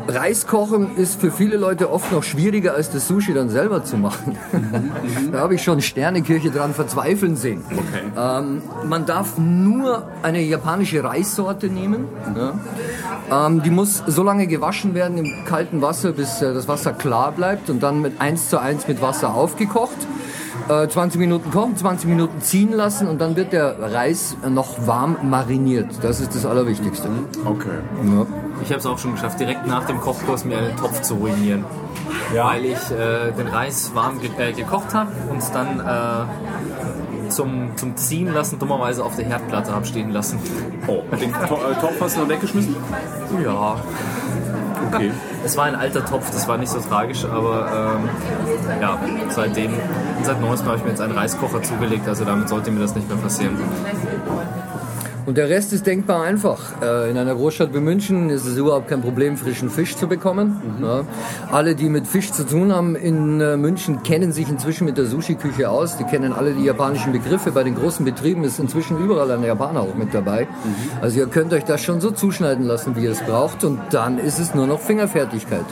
Reis 0.09 0.47
kochen 0.47 0.97
ist 0.97 1.21
für 1.21 1.31
viele 1.31 1.59
Leute 1.59 1.93
oft 1.93 2.11
noch 2.13 2.23
schwieriger 2.23 2.73
als 2.73 2.91
das 2.91 3.07
Sushi 3.09 3.35
dann 3.35 3.51
selber 3.51 3.85
zu 3.85 3.99
machen. 3.99 4.39
da 5.33 5.41
habe 5.41 5.55
ich 5.55 5.63
schon 5.63 5.83
Sternekirche 5.83 6.51
dran 6.51 6.73
verzweifeln 6.73 7.37
sehen. 7.37 7.63
Okay. 7.71 8.05
Ähm, 8.17 8.63
man 8.89 9.05
darf 9.05 9.37
nur 9.37 10.09
eine 10.23 10.41
japanische 10.41 11.05
Reissorte 11.05 11.69
nehmen. 11.69 12.07
Ja. 12.35 13.47
Ähm, 13.47 13.63
die 13.63 13.71
muss 13.71 14.03
so 14.07 14.23
lange 14.23 14.47
gewaschen 14.47 14.95
werden 14.95 15.19
im 15.19 15.45
kalten 15.45 15.83
Wasser, 15.83 16.13
bis 16.13 16.41
äh, 16.41 16.55
das 16.55 16.69
Wasser 16.69 16.95
klar 16.95 17.33
bleibt 17.33 17.69
und 17.69 17.83
dann 17.83 18.01
mit 18.01 18.19
1 18.19 18.49
zu 18.49 18.59
1 18.59 18.89
mit 18.89 19.03
Wasser 19.03 19.35
aufgekocht. 19.35 20.07
Äh, 20.71 20.89
20 20.89 21.21
Minuten 21.21 21.51
kochen, 21.51 21.77
20 21.77 22.09
Minuten 22.09 22.41
ziehen 22.41 22.73
lassen 22.73 23.09
und 23.09 23.21
dann 23.21 23.37
wird 23.37 23.53
der 23.53 23.77
Reis 23.79 24.37
noch 24.49 24.87
warm 24.87 25.19
mariniert. 25.23 25.91
Das 26.01 26.21
ist 26.21 26.35
das 26.35 26.47
Allerwichtigste. 26.47 27.11
Okay. 27.45 27.69
Ja. 28.05 28.27
Ich 28.63 28.71
habe 28.71 28.81
es 28.81 28.87
auch 28.87 28.99
schon 28.99 29.13
geschafft, 29.13 29.41
direkt 29.41 29.67
nach 29.67 29.85
dem 29.85 30.01
Kochkurs 30.01 30.45
mir 30.45 30.59
einen 30.59 30.77
Topf 30.77 31.03
zu 31.03 31.15
ruinieren. 31.15 31.65
Weil 32.35 32.65
ich 32.65 32.91
äh, 32.91 33.33
den 33.33 33.49
Reis 33.49 33.93
warm 33.95 34.21
ge 34.21 34.31
äh, 34.39 34.53
gekocht 34.53 34.95
habe 34.95 35.11
und 35.31 35.43
dann 35.55 35.81
äh, 35.81 37.31
zum, 37.31 37.77
zum 37.77 37.97
Ziehen 37.97 38.33
lassen 38.33 38.59
dummerweise 38.59 39.05
auf 39.05 39.17
der 39.17 39.27
Herdplatte 39.27 39.73
habe 39.73 39.85
stehen 39.87 40.11
lassen. 40.11 40.39
Oh, 40.87 41.03
den 41.17 41.33
to 41.33 41.55
äh, 41.57 41.75
Topf 41.81 42.01
hast 42.01 42.17
du 42.17 42.21
noch 42.21 42.29
weggeschmissen? 42.29 42.77
Ja, 43.45 43.77
Okay. 44.87 45.11
es 45.45 45.57
war 45.57 45.65
ein 45.65 45.75
alter 45.75 46.05
Topf, 46.05 46.31
das 46.31 46.49
war 46.49 46.57
nicht 46.57 46.71
so 46.71 46.81
tragisch, 46.81 47.25
aber 47.25 47.97
ähm, 47.97 48.81
ja, 48.81 48.99
seitdem, 49.29 49.73
seit 50.23 50.41
neuestem 50.41 50.69
habe 50.69 50.79
ich 50.79 50.85
mir 50.85 50.91
jetzt 50.91 51.01
einen 51.01 51.17
Reiskocher 51.17 51.63
zugelegt, 51.63 52.07
also 52.09 52.25
damit 52.25 52.49
sollte 52.49 52.71
mir 52.71 52.81
das 52.81 52.95
nicht 52.95 53.09
mehr 53.09 53.19
passieren. 53.19 53.57
Und 55.29 55.37
der 55.37 55.51
Rest 55.51 55.75
ist 55.75 55.87
denkbar 55.87 56.23
einfach. 56.23 56.81
Äh, 56.81 57.11
in 57.11 57.19
einer 57.19 57.35
Großstadt 57.35 57.75
wie 57.75 57.81
München 57.81 58.31
ist 58.31 58.47
es 58.47 58.57
überhaupt 58.57 58.89
kein 58.89 59.03
Problem, 59.03 59.37
frischen 59.37 59.69
Fisch 59.69 59.95
zu 59.95 60.09
bekommen. 60.09 60.57
Mhm. 60.79 60.83
Ja. 60.83 61.05
Alle, 61.53 61.75
die 61.75 61.91
mit 61.91 62.07
Fisch 62.07 62.33
zu 62.33 62.47
tun 62.47 62.75
haben 62.75 62.97
in 62.97 63.39
äh, 63.39 63.59
München, 63.59 64.03
kennen 64.03 64.33
sich 64.33 64.49
inzwischen 64.49 64.87
mit 64.87 64.97
der 64.97 65.05
Sushi-Küche 65.05 65.69
aus. 65.69 65.99
Die 65.99 66.05
kennen 66.05 66.33
alle 66.33 66.55
die 66.55 66.65
japanischen 66.65 67.13
Begriffe. 67.13 67.53
Bei 67.53 67.63
den 67.63 67.75
großen 67.75 68.07
Betrieben 68.07 68.43
ist 68.43 68.59
inzwischen 68.59 69.05
überall 69.05 69.31
ein 69.31 69.45
Japaner 69.45 69.83
auch 69.83 69.95
mit 69.97 70.15
dabei. 70.15 70.45
Mhm. 70.45 70.75
Also 71.03 71.19
ihr 71.19 71.27
könnt 71.27 71.53
euch 71.53 71.65
das 71.65 71.83
schon 71.83 72.01
so 72.01 72.11
zuschneiden 72.11 72.65
lassen, 72.65 72.97
wie 72.97 73.05
ihr 73.05 73.11
es 73.11 73.21
braucht. 73.21 73.65
Und 73.65 73.81
dann 73.91 74.17
ist 74.17 74.39
es 74.39 74.55
nur 74.55 74.67
noch 74.67 74.81
Fingerfertigkeit. 74.81 75.67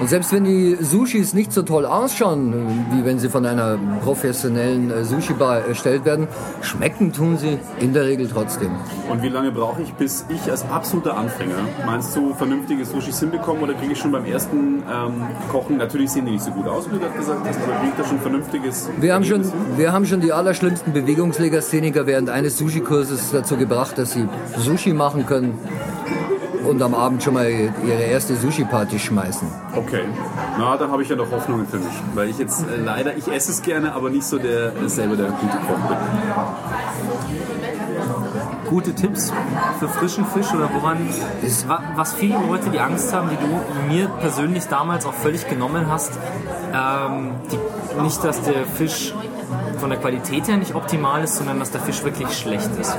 Und 0.00 0.08
selbst 0.10 0.32
wenn 0.32 0.44
die 0.44 0.76
Sushis 0.80 1.32
nicht 1.32 1.52
so 1.52 1.62
toll 1.62 1.86
ausschauen, 1.86 2.86
wie 2.92 3.04
wenn 3.04 3.18
sie 3.18 3.30
von 3.30 3.46
einer 3.46 3.78
professionellen 4.02 4.90
äh, 4.90 5.04
Sushi-Bar 5.04 5.66
erstellt 5.68 6.04
werden, 6.04 6.28
schmecken 6.60 7.12
tun 7.12 7.38
sie 7.38 7.58
in 7.80 7.94
der 7.94 8.04
Regel 8.04 8.28
trotzdem. 8.28 8.70
Und 9.08 9.22
wie 9.22 9.28
lange 9.28 9.52
brauche 9.52 9.82
ich, 9.82 9.92
bis 9.94 10.24
ich 10.28 10.50
als 10.50 10.68
absoluter 10.68 11.16
Anfänger, 11.16 11.56
meinst 11.84 12.14
du, 12.16 12.34
vernünftige 12.34 12.84
Sushis 12.84 13.20
hinbekomme 13.20 13.60
oder 13.60 13.74
kriege 13.74 13.92
ich 13.92 13.98
schon 13.98 14.12
beim 14.12 14.24
ersten 14.24 14.82
ähm, 14.82 15.26
Kochen, 15.50 15.76
natürlich 15.76 16.10
sehen 16.10 16.26
die 16.26 16.32
nicht 16.32 16.44
so 16.44 16.50
gut 16.50 16.66
aus, 16.66 16.86
wie 16.88 16.94
du 16.94 17.00
gerade 17.00 17.16
gesagt 17.16 17.46
hast, 17.46 17.62
aber 17.62 17.72
kriege 17.76 17.92
ich 17.92 18.02
da 18.02 18.08
schon 18.08 18.20
vernünftiges 18.20 18.90
wir 18.98 19.14
haben 19.14 19.24
schon, 19.24 19.44
wir 19.76 19.92
haben 19.92 20.06
schon 20.06 20.20
die 20.20 20.32
allerschlimmsten 20.32 20.92
Bewegungslegastheniker 20.92 22.06
während 22.06 22.30
eines 22.30 22.58
Sushi-Kurses 22.58 23.30
dazu 23.30 23.56
gebracht, 23.56 23.98
dass 23.98 24.12
sie 24.12 24.28
Sushi 24.56 24.92
machen 24.92 25.26
können 25.26 25.58
und 26.66 26.82
am 26.82 26.94
Abend 26.94 27.22
schon 27.22 27.34
mal 27.34 27.48
ihre 27.48 28.02
erste 28.02 28.34
Sushi-Party 28.34 28.98
schmeißen. 28.98 29.48
Okay. 29.74 30.02
Na, 30.58 30.76
dann 30.76 30.90
habe 30.90 31.02
ich 31.02 31.08
ja 31.08 31.16
noch 31.16 31.30
Hoffnungen 31.30 31.66
für 31.66 31.78
mich. 31.78 31.92
Weil 32.14 32.28
ich 32.28 32.38
jetzt 32.38 32.62
äh, 32.62 32.76
leider, 32.82 33.16
ich 33.16 33.28
esse 33.28 33.52
es 33.52 33.62
gerne, 33.62 33.94
aber 33.94 34.10
nicht 34.10 34.24
so 34.24 34.38
der 34.38 34.72
selber 34.88 35.16
der 35.16 35.28
gute 35.28 35.58
Koch 35.58 35.88
bin. 35.88 35.96
Gute 38.68 38.94
Tipps 38.94 39.32
für 39.78 39.88
frischen 39.88 40.26
Fisch 40.26 40.52
oder 40.52 40.68
woran, 40.72 40.98
was 41.94 42.14
viele 42.14 42.38
Leute 42.38 42.70
die 42.70 42.80
Angst 42.80 43.12
haben, 43.12 43.30
die 43.30 43.36
du 43.36 43.94
mir 43.94 44.08
persönlich 44.08 44.66
damals 44.66 45.06
auch 45.06 45.14
völlig 45.14 45.48
genommen 45.48 45.86
hast, 45.88 46.12
ähm, 46.74 47.32
die, 47.50 48.02
nicht, 48.02 48.22
dass 48.24 48.42
der 48.42 48.66
Fisch 48.66 49.14
von 49.78 49.90
der 49.90 49.98
Qualität 49.98 50.48
her 50.48 50.56
nicht 50.56 50.74
optimal 50.74 51.22
ist, 51.24 51.36
sondern 51.36 51.58
dass 51.58 51.70
der 51.70 51.80
Fisch 51.80 52.02
wirklich 52.04 52.32
schlecht 52.36 52.70
ist. 52.80 52.96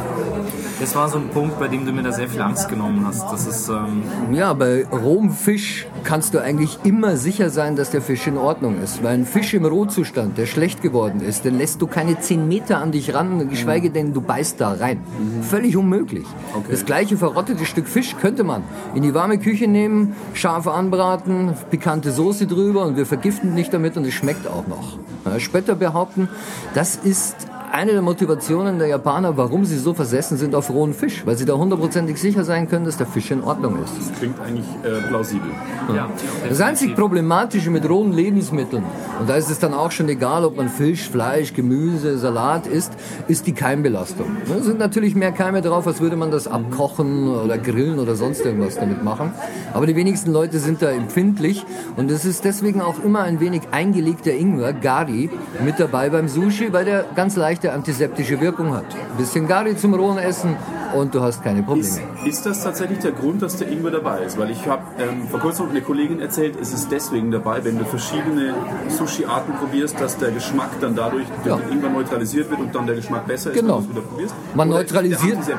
Das 0.79 0.95
war 0.95 1.09
so 1.09 1.17
ein 1.17 1.29
Punkt, 1.29 1.59
bei 1.59 1.67
dem 1.67 1.85
du 1.85 1.91
mir 1.91 2.03
da 2.03 2.11
sehr 2.11 2.29
viel 2.29 2.41
Angst 2.41 2.69
genommen 2.69 3.03
hast. 3.07 3.23
Das 3.31 3.47
ist, 3.47 3.67
ähm 3.69 4.03
ja, 4.31 4.53
bei 4.53 4.85
rohem 4.85 5.31
Fisch 5.31 5.87
kannst 6.03 6.33
du 6.33 6.39
eigentlich 6.39 6.79
immer 6.83 7.17
sicher 7.17 7.49
sein, 7.49 7.75
dass 7.75 7.89
der 7.89 8.01
Fisch 8.01 8.27
in 8.27 8.37
Ordnung 8.37 8.79
ist. 8.81 9.03
Weil 9.03 9.15
ein 9.15 9.25
Fisch 9.25 9.53
im 9.53 9.65
Rohzustand, 9.65 10.37
der 10.37 10.45
schlecht 10.45 10.81
geworden 10.81 11.21
ist, 11.21 11.45
den 11.45 11.57
lässt 11.57 11.81
du 11.81 11.87
keine 11.87 12.19
10 12.19 12.47
Meter 12.47 12.77
an 12.77 12.91
dich 12.91 13.13
ran, 13.13 13.49
geschweige 13.49 13.89
denn 13.89 14.13
du 14.13 14.21
beißt 14.21 14.61
da 14.61 14.73
rein. 14.73 14.99
Mhm. 14.99 15.43
Völlig 15.43 15.75
unmöglich. 15.75 16.25
Okay. 16.53 16.67
Das 16.69 16.85
gleiche 16.85 17.17
verrottete 17.17 17.65
Stück 17.65 17.87
Fisch 17.87 18.15
könnte 18.21 18.43
man 18.43 18.63
in 18.93 19.01
die 19.01 19.13
warme 19.13 19.39
Küche 19.39 19.67
nehmen, 19.67 20.15
scharf 20.33 20.67
anbraten, 20.67 21.53
pikante 21.71 22.11
Soße 22.11 22.45
drüber 22.45 22.85
und 22.85 22.97
wir 22.97 23.05
vergiften 23.05 23.53
nicht 23.55 23.73
damit 23.73 23.97
und 23.97 24.05
es 24.05 24.13
schmeckt 24.13 24.47
auch 24.47 24.67
noch. 24.67 24.99
Spötter 25.39 25.75
behaupten, 25.75 26.29
das 26.73 26.95
ist 26.95 27.35
eine 27.71 27.91
der 27.91 28.01
Motivationen 28.01 28.79
der 28.79 28.87
Japaner, 28.87 29.37
warum 29.37 29.65
sie 29.65 29.77
so 29.77 29.93
versessen 29.93 30.37
sind 30.37 30.55
auf 30.55 30.69
rohen 30.69 30.93
Fisch, 30.93 31.25
weil 31.25 31.37
sie 31.37 31.45
da 31.45 31.53
hundertprozentig 31.53 32.17
sicher 32.17 32.43
sein 32.43 32.69
können, 32.69 32.85
dass 32.85 32.97
der 32.97 33.07
Fisch 33.07 33.31
in 33.31 33.43
Ordnung 33.43 33.81
ist. 33.83 33.93
Das 33.97 34.17
klingt 34.17 34.39
eigentlich 34.39 34.65
äh, 34.83 35.07
plausibel. 35.07 35.49
Ja. 35.93 36.09
Das 36.47 36.61
einzig 36.61 36.95
Problematische 36.95 37.69
mit 37.69 37.87
rohen 37.89 38.13
Lebensmitteln, 38.13 38.83
und 39.19 39.29
da 39.29 39.35
ist 39.35 39.49
es 39.49 39.59
dann 39.59 39.73
auch 39.73 39.91
schon 39.91 40.09
egal, 40.09 40.45
ob 40.45 40.57
man 40.57 40.69
Fisch, 40.69 41.09
Fleisch, 41.09 41.53
Gemüse, 41.53 42.17
Salat 42.17 42.67
isst, 42.67 42.93
ist 43.27 43.47
die 43.47 43.53
Keimbelastung. 43.53 44.25
Da 44.47 44.59
sind 44.61 44.79
natürlich 44.79 45.15
mehr 45.15 45.31
Keime 45.31 45.61
drauf, 45.61 45.87
als 45.87 45.99
würde 46.01 46.15
man 46.15 46.31
das 46.31 46.47
abkochen 46.47 47.27
oder 47.27 47.57
grillen 47.57 47.99
oder 47.99 48.15
sonst 48.15 48.45
irgendwas 48.45 48.75
damit 48.75 49.03
machen. 49.03 49.31
Aber 49.73 49.85
die 49.85 49.95
wenigsten 49.95 50.31
Leute 50.31 50.59
sind 50.59 50.81
da 50.81 50.89
empfindlich 50.89 51.65
und 51.95 52.09
es 52.11 52.25
ist 52.25 52.45
deswegen 52.45 52.81
auch 52.81 53.03
immer 53.03 53.21
ein 53.21 53.39
wenig 53.39 53.63
eingelegter 53.71 54.33
Ingwer, 54.33 54.73
Gari, 54.73 55.29
mit 55.63 55.79
dabei 55.79 56.09
beim 56.09 56.27
Sushi, 56.27 56.71
weil 56.73 56.85
der 56.85 57.05
ganz 57.15 57.35
leicht 57.35 57.56
leichte 57.57 57.73
antiseptische 57.73 58.39
Wirkung 58.39 58.75
hat. 58.75 58.85
Ein 58.93 59.17
bisschen 59.17 59.47
Gari 59.47 59.75
zum 59.75 59.95
rohen 59.95 60.19
Essen 60.19 60.55
und 60.93 61.15
du 61.15 61.21
hast 61.21 61.43
keine 61.43 61.63
Probleme. 61.63 61.87
Ist, 61.87 62.01
ist 62.25 62.45
das 62.45 62.63
tatsächlich 62.63 62.99
der 62.99 63.13
Grund, 63.13 63.41
dass 63.41 63.57
der 63.57 63.67
Ingwer 63.71 63.89
dabei 63.89 64.19
ist? 64.19 64.37
Weil 64.37 64.51
ich 64.51 64.67
habe 64.67 64.83
ähm, 64.99 65.27
vor 65.27 65.39
kurzem 65.39 65.69
eine 65.69 65.81
Kollegin 65.81 66.19
erzählt, 66.19 66.55
es 66.61 66.71
ist 66.71 66.91
deswegen 66.91 67.31
dabei, 67.31 67.63
wenn 67.63 67.79
du 67.79 67.85
verschiedene 67.85 68.53
Sushi-Arten 68.89 69.53
probierst, 69.53 69.99
dass 69.99 70.17
der 70.17 70.31
Geschmack 70.31 70.69
dann 70.81 70.95
dadurch 70.95 71.25
durch 71.43 71.47
ja. 71.47 71.55
den 71.57 71.77
Ingwer 71.77 71.89
neutralisiert 71.89 72.49
wird 72.51 72.59
und 72.59 72.75
dann 72.75 72.85
der 72.85 72.95
Geschmack 72.95 73.25
besser 73.25 73.51
ist, 73.51 73.59
genau. 73.59 73.79
wenn 73.79 73.85
du 73.85 73.89
es 73.89 73.95
wieder 73.95 74.07
probierst. 74.07 74.35
Man 74.53 74.69
Oder 74.69 74.77
neutralisiert. 74.77 75.37
Ja, 75.47 75.55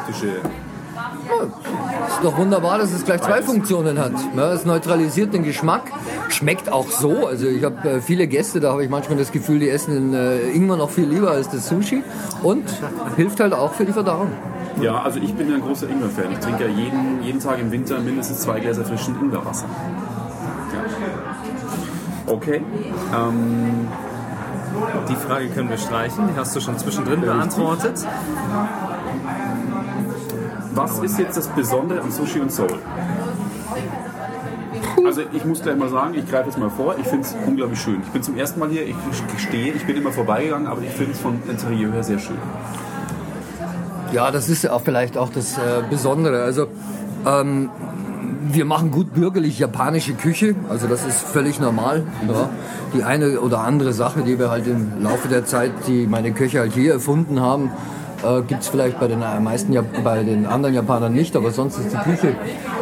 ist 2.18 2.24
doch 2.24 2.36
wunderbar, 2.36 2.78
dass 2.78 2.92
es 2.92 3.04
gleich 3.04 3.22
zwei 3.22 3.42
Funktionen 3.42 3.98
hat. 3.98 4.12
Ja, 4.36 4.52
es 4.52 4.64
neutralisiert 4.64 5.32
den 5.32 5.44
Geschmack, 5.44 5.92
schmeckt 6.30 6.70
auch 6.70 6.88
so. 6.90 7.28
Also 7.28 7.46
ich 7.46 7.62
habe 7.62 7.88
äh, 7.88 8.00
viele 8.00 8.26
Gäste, 8.26 8.58
da 8.58 8.72
habe 8.72 8.82
ich 8.82 8.90
manchmal 8.90 9.18
das 9.18 9.30
Gefühl, 9.30 9.60
die 9.60 9.68
essen 9.68 9.94
den 9.94 10.14
äh, 10.14 10.50
Ingwer 10.50 10.76
noch 10.76 10.90
viel 10.90 11.06
lieber 11.06 11.30
als 11.30 11.48
das 11.48 11.68
Sushi 11.68 12.02
und 12.42 12.64
hilft 13.16 13.38
halt 13.38 13.52
auch 13.52 13.72
für 13.72 13.84
die 13.84 13.92
Verdauung. 13.92 14.32
Ja, 14.80 15.00
also 15.02 15.20
ich 15.20 15.32
bin 15.34 15.48
ja 15.48 15.56
ein 15.56 15.60
großer 15.60 15.88
Ingwer-Fan. 15.88 16.32
Ich 16.32 16.38
trinke 16.38 16.64
ja 16.64 16.70
jeden, 16.70 17.22
jeden 17.22 17.40
Tag 17.40 17.60
im 17.60 17.70
Winter 17.70 18.00
mindestens 18.00 18.40
zwei 18.40 18.58
Gläser 18.58 18.84
frischen 18.84 19.14
Ingwerwasser. 19.20 19.66
Ja. 20.72 22.32
Okay. 22.32 22.62
Ähm, 23.16 23.88
die 25.08 25.16
Frage 25.16 25.48
können 25.48 25.70
wir 25.70 25.78
streichen, 25.78 26.28
die 26.32 26.38
hast 26.38 26.54
du 26.54 26.60
schon 26.60 26.76
zwischendrin 26.78 27.20
beantwortet. 27.20 28.04
Was 30.74 30.98
ist 30.98 31.18
jetzt 31.18 31.36
das 31.36 31.48
Besondere 31.48 32.00
am 32.00 32.10
Sushi 32.10 32.40
und 32.40 32.52
Soul? 32.52 32.78
Also 35.04 35.22
ich 35.32 35.44
muss 35.44 35.62
gleich 35.62 35.76
mal 35.76 35.88
sagen, 35.88 36.14
ich 36.14 36.28
greife 36.28 36.46
jetzt 36.46 36.58
mal 36.58 36.70
vor, 36.70 36.96
ich 36.98 37.06
finde 37.06 37.22
es 37.22 37.34
unglaublich 37.46 37.80
schön. 37.80 38.00
Ich 38.02 38.08
bin 38.08 38.22
zum 38.22 38.36
ersten 38.36 38.60
Mal 38.60 38.68
hier, 38.68 38.86
ich 38.86 38.96
stehe, 39.38 39.72
ich 39.72 39.86
bin 39.86 39.96
immer 39.96 40.12
vorbeigegangen, 40.12 40.66
aber 40.66 40.82
ich 40.82 40.90
finde 40.90 41.12
es 41.12 41.20
vom 41.20 41.40
Interieur 41.48 41.92
her 41.92 42.02
sehr 42.02 42.18
schön. 42.18 42.36
Ja, 44.12 44.30
das 44.30 44.48
ist 44.48 44.68
auch 44.68 44.82
vielleicht 44.82 45.16
auch 45.16 45.30
das 45.30 45.58
äh, 45.58 45.82
Besondere. 45.88 46.42
Also 46.42 46.68
ähm, 47.26 47.70
wir 48.50 48.64
machen 48.64 48.90
gut 48.90 49.14
bürgerlich 49.14 49.58
japanische 49.58 50.14
Küche, 50.14 50.54
also 50.68 50.86
das 50.86 51.06
ist 51.06 51.20
völlig 51.20 51.60
normal. 51.60 52.00
Mhm. 52.00 52.30
Ja. 52.30 52.48
Die 52.94 53.02
eine 53.04 53.40
oder 53.40 53.60
andere 53.60 53.92
Sache, 53.92 54.22
die 54.22 54.38
wir 54.38 54.50
halt 54.50 54.66
im 54.66 55.02
Laufe 55.02 55.28
der 55.28 55.44
Zeit, 55.44 55.72
die 55.86 56.06
meine 56.06 56.32
Köche 56.32 56.60
halt 56.60 56.72
hier 56.72 56.94
erfunden 56.94 57.40
haben, 57.40 57.70
äh, 58.24 58.42
Gibt 58.42 58.62
es 58.62 58.68
vielleicht 58.68 58.98
bei 58.98 59.08
den 59.08 59.20
meisten 59.42 59.76
bei 60.02 60.22
den 60.22 60.46
anderen 60.46 60.74
Japanern 60.74 61.12
nicht, 61.12 61.36
aber 61.36 61.50
sonst 61.50 61.78
ist 61.78 61.92
die 61.92 62.10
Küche, 62.10 62.34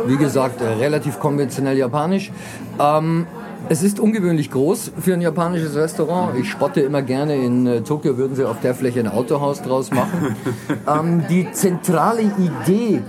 wie 0.07 0.17
gesagt, 0.17 0.61
äh, 0.61 0.67
relativ 0.67 1.19
konventionell 1.21 1.77
japanisch. 1.77 2.33
Ähm, 2.81 3.27
es 3.69 3.83
ist 3.83 3.99
ungewöhnlich 3.99 4.51
groß 4.51 4.93
für 5.01 5.15
ein 5.15 5.21
japanisches 5.21 5.75
Restaurant. 5.75 6.39
Ich 6.39 6.51
spotte 6.51 6.81
immer 6.81 7.03
gerne, 7.03 7.35
in 7.35 7.67
äh, 7.67 7.81
Tokio 7.83 8.17
würden 8.17 8.37
sie 8.37 8.49
auf 8.49 8.61
der 8.61 8.75
Fläche 8.75 9.01
ein 9.01 9.09
Autohaus 9.09 9.61
draus 9.63 9.91
machen. 9.91 10.37
ähm, 10.89 11.25
die 11.29 11.51
zentrale 11.51 12.23
Idee 12.23 13.03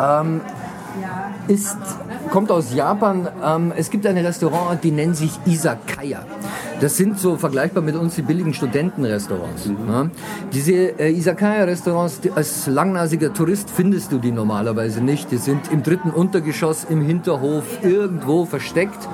ähm, 0.00 0.40
ist, 1.48 1.76
kommt 2.30 2.50
aus 2.50 2.74
Japan. 2.74 3.28
Ähm, 3.44 3.72
es 3.76 3.90
gibt 3.90 4.06
ein 4.06 4.16
Restaurant, 4.16 4.82
die 4.82 4.92
nennt 4.92 5.16
sich 5.16 5.38
Isakaya. 5.46 6.24
Das 6.82 6.96
sind 6.96 7.16
so 7.16 7.36
vergleichbar 7.36 7.80
mit 7.80 7.94
uns 7.94 8.16
die 8.16 8.22
billigen 8.22 8.52
Studentenrestaurants. 8.52 9.66
Mhm. 9.66 9.76
Ja. 9.88 10.10
Diese 10.52 10.72
äh, 10.98 11.16
Isakaya-Restaurants, 11.16 12.20
als 12.34 12.66
langnasiger 12.66 13.32
Tourist 13.32 13.70
findest 13.70 14.10
du 14.10 14.18
die 14.18 14.32
normalerweise 14.32 15.00
nicht. 15.00 15.30
Die 15.30 15.36
sind 15.36 15.70
im 15.70 15.84
dritten 15.84 16.10
Untergeschoss, 16.10 16.82
im 16.82 17.00
Hinterhof, 17.00 17.62
irgendwo 17.84 18.46
versteckt. 18.46 19.08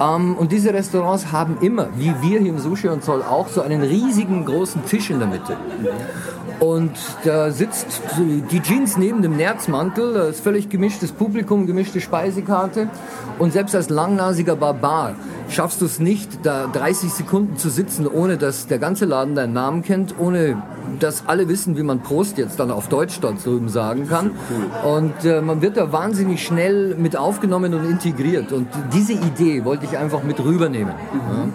Ähm, 0.00 0.36
und 0.36 0.52
diese 0.52 0.72
Restaurants 0.72 1.32
haben 1.32 1.58
immer, 1.62 1.88
wie 1.96 2.14
wir 2.22 2.38
hier 2.38 2.50
im 2.50 2.60
Sushi 2.60 2.86
und 2.86 3.02
Zoll 3.02 3.22
auch, 3.22 3.48
so 3.48 3.60
einen 3.60 3.82
riesigen 3.82 4.44
großen 4.44 4.84
Tisch 4.86 5.10
in 5.10 5.18
der 5.18 5.26
Mitte. 5.26 5.56
Und 6.60 6.92
da 7.24 7.50
sitzt 7.50 8.02
die 8.18 8.60
Jeans 8.60 8.98
neben 8.98 9.22
dem 9.22 9.36
Nerzmantel, 9.36 10.12
da 10.12 10.24
ist 10.24 10.40
völlig 10.40 10.68
gemischtes 10.68 11.10
Publikum, 11.10 11.66
gemischte 11.66 12.02
Speisekarte. 12.02 12.88
Und 13.38 13.54
selbst 13.54 13.74
als 13.74 13.88
langnasiger 13.88 14.56
Barbar 14.56 15.14
schaffst 15.48 15.80
du 15.80 15.86
es 15.86 15.98
nicht, 15.98 16.44
da 16.44 16.66
30 16.66 17.12
Sekunden 17.12 17.56
zu 17.56 17.70
sitzen, 17.70 18.06
ohne 18.06 18.36
dass 18.36 18.66
der 18.66 18.78
ganze 18.78 19.06
Laden 19.06 19.34
deinen 19.34 19.54
Namen 19.54 19.82
kennt, 19.82 20.14
ohne 20.18 20.62
dass 20.98 21.24
alle 21.26 21.48
wissen, 21.48 21.78
wie 21.78 21.82
man 21.82 22.00
Prost 22.00 22.36
jetzt 22.36 22.60
dann 22.60 22.70
auf 22.70 22.88
Deutsch 22.88 23.20
dort 23.20 23.44
drüben 23.44 23.70
sagen 23.70 24.06
kann. 24.06 24.32
Und 24.84 25.24
äh, 25.24 25.40
man 25.40 25.62
wird 25.62 25.78
da 25.78 25.92
wahnsinnig 25.92 26.44
schnell 26.44 26.94
mit 26.94 27.16
aufgenommen 27.16 27.72
und 27.72 27.88
integriert. 27.88 28.52
Und 28.52 28.68
diese 28.92 29.14
Idee 29.14 29.64
wollte 29.64 29.86
ich 29.86 29.96
einfach 29.96 30.22
mit 30.22 30.38
rübernehmen. 30.40 30.92
Mhm. 31.12 31.18
Ja. 31.18 31.48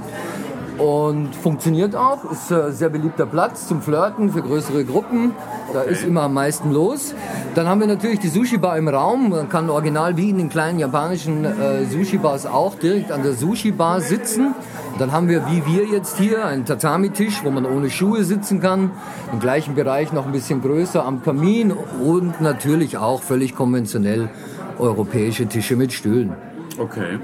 Und 0.77 1.35
funktioniert 1.35 1.95
auch. 1.95 2.31
Ist 2.31 2.51
ein 2.51 2.71
sehr 2.71 2.89
beliebter 2.89 3.25
Platz 3.25 3.67
zum 3.67 3.81
Flirten 3.81 4.31
für 4.31 4.41
größere 4.41 4.83
Gruppen. 4.85 5.33
Da 5.73 5.81
ist 5.81 6.03
immer 6.03 6.23
am 6.23 6.33
meisten 6.33 6.71
los. 6.71 7.13
Dann 7.55 7.67
haben 7.67 7.79
wir 7.79 7.87
natürlich 7.87 8.19
die 8.19 8.29
Sushi-Bar 8.29 8.77
im 8.77 8.87
Raum. 8.87 9.29
Man 9.29 9.49
kann 9.49 9.69
original 9.69 10.17
wie 10.17 10.29
in 10.29 10.37
den 10.37 10.49
kleinen 10.49 10.79
japanischen 10.79 11.45
äh, 11.45 11.85
Sushi-Bars 11.85 12.45
auch 12.45 12.75
direkt 12.75 13.11
an 13.11 13.23
der 13.23 13.33
Sushi-Bar 13.33 14.01
sitzen. 14.01 14.55
Dann 14.97 15.11
haben 15.11 15.27
wir, 15.27 15.45
wie 15.47 15.65
wir 15.65 15.85
jetzt 15.85 16.17
hier, 16.17 16.45
einen 16.45 16.65
Tatami-Tisch, 16.65 17.43
wo 17.43 17.51
man 17.51 17.65
ohne 17.65 17.89
Schuhe 17.89 18.23
sitzen 18.23 18.61
kann. 18.61 18.91
Im 19.33 19.39
gleichen 19.39 19.75
Bereich 19.75 20.13
noch 20.13 20.25
ein 20.25 20.31
bisschen 20.31 20.61
größer 20.61 21.05
am 21.05 21.21
Kamin 21.21 21.73
und 22.03 22.39
natürlich 22.39 22.97
auch 22.97 23.21
völlig 23.21 23.55
konventionell 23.55 24.29
europäische 24.79 25.47
Tische 25.47 25.75
mit 25.75 25.91
Stühlen. 25.91 26.33
Okay. 26.77 27.19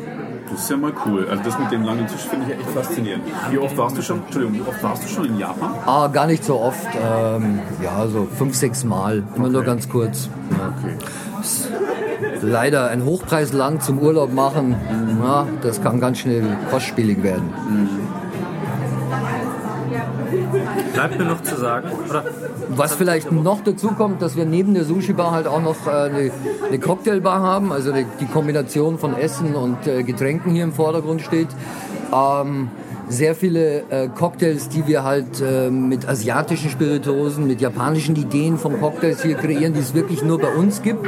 Das 0.51 0.63
ist 0.63 0.69
ja 0.69 0.77
mal 0.77 0.91
cool. 1.05 1.27
Also 1.29 1.43
das 1.43 1.57
mit 1.57 1.71
dem 1.71 1.83
langen 1.83 2.05
Tisch 2.07 2.21
finde 2.21 2.45
ich 2.45 2.51
ja 2.51 2.59
echt 2.59 2.69
faszinierend. 2.71 3.23
Wie 3.49 3.57
oft 3.57 3.77
warst 3.77 3.97
du 3.97 4.01
schon? 4.01 4.21
Entschuldigung, 4.23 4.57
wie 4.57 4.69
oft 4.69 4.83
warst 4.83 5.03
du 5.03 5.07
schon 5.07 5.25
in 5.25 5.37
Japan? 5.37 5.73
Ah, 5.85 6.07
gar 6.07 6.27
nicht 6.27 6.43
so 6.43 6.59
oft. 6.59 6.87
Ähm, 6.95 7.59
ja, 7.81 8.05
so 8.07 8.27
fünf, 8.37 8.55
sechs 8.55 8.83
Mal. 8.83 9.23
Immer 9.35 9.47
nur 9.49 9.61
Okay. 9.61 9.69
ganz 9.69 9.87
kurz. 9.89 10.29
Okay. 10.51 10.95
Leider 12.41 12.89
ein 12.89 13.05
Hochpreisland 13.05 13.81
zum 13.83 13.99
Urlaub 13.99 14.33
machen, 14.33 14.75
ja, 15.23 15.47
das 15.61 15.81
kann 15.81 15.99
ganz 15.99 16.19
schnell 16.19 16.43
kostspielig 16.69 17.21
werden. 17.23 17.49
Bleibt 21.01 21.17
mir 21.17 21.25
noch 21.25 21.41
zu 21.41 21.57
sagen, 21.57 21.89
oder? 22.07 22.23
Was 22.69 22.93
vielleicht 22.93 23.31
noch 23.31 23.63
dazu 23.63 23.87
kommt, 23.87 24.21
dass 24.21 24.35
wir 24.35 24.45
neben 24.45 24.75
der 24.75 24.83
Sushi-Bar 24.83 25.31
halt 25.31 25.47
auch 25.47 25.59
noch 25.59 25.87
äh, 25.87 25.89
eine, 25.89 26.31
eine 26.67 26.77
Cocktailbar 26.77 27.41
haben, 27.41 27.71
also 27.71 27.91
die, 27.91 28.05
die 28.19 28.27
Kombination 28.27 28.99
von 28.99 29.17
Essen 29.17 29.55
und 29.55 29.87
äh, 29.87 30.03
Getränken 30.03 30.51
hier 30.51 30.63
im 30.63 30.73
Vordergrund 30.73 31.23
steht. 31.23 31.47
Ähm, 32.13 32.69
sehr 33.09 33.33
viele 33.33 33.79
äh, 33.89 34.09
Cocktails, 34.09 34.69
die 34.69 34.85
wir 34.85 35.03
halt 35.03 35.41
äh, 35.41 35.71
mit 35.71 36.07
asiatischen 36.07 36.69
Spirituosen, 36.69 37.47
mit 37.47 37.61
japanischen 37.61 38.15
Ideen 38.15 38.59
von 38.59 38.79
Cocktails 38.79 39.23
hier 39.23 39.37
kreieren, 39.37 39.73
die 39.73 39.79
es 39.79 39.95
wirklich 39.95 40.23
nur 40.23 40.37
bei 40.37 40.53
uns 40.53 40.83
gibt. 40.83 41.07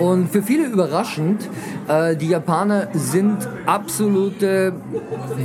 Und 0.00 0.30
für 0.30 0.42
viele 0.42 0.64
überraschend, 0.66 1.48
äh, 1.86 2.16
die 2.16 2.28
Japaner 2.28 2.88
sind 2.94 3.36
absolute 3.66 4.72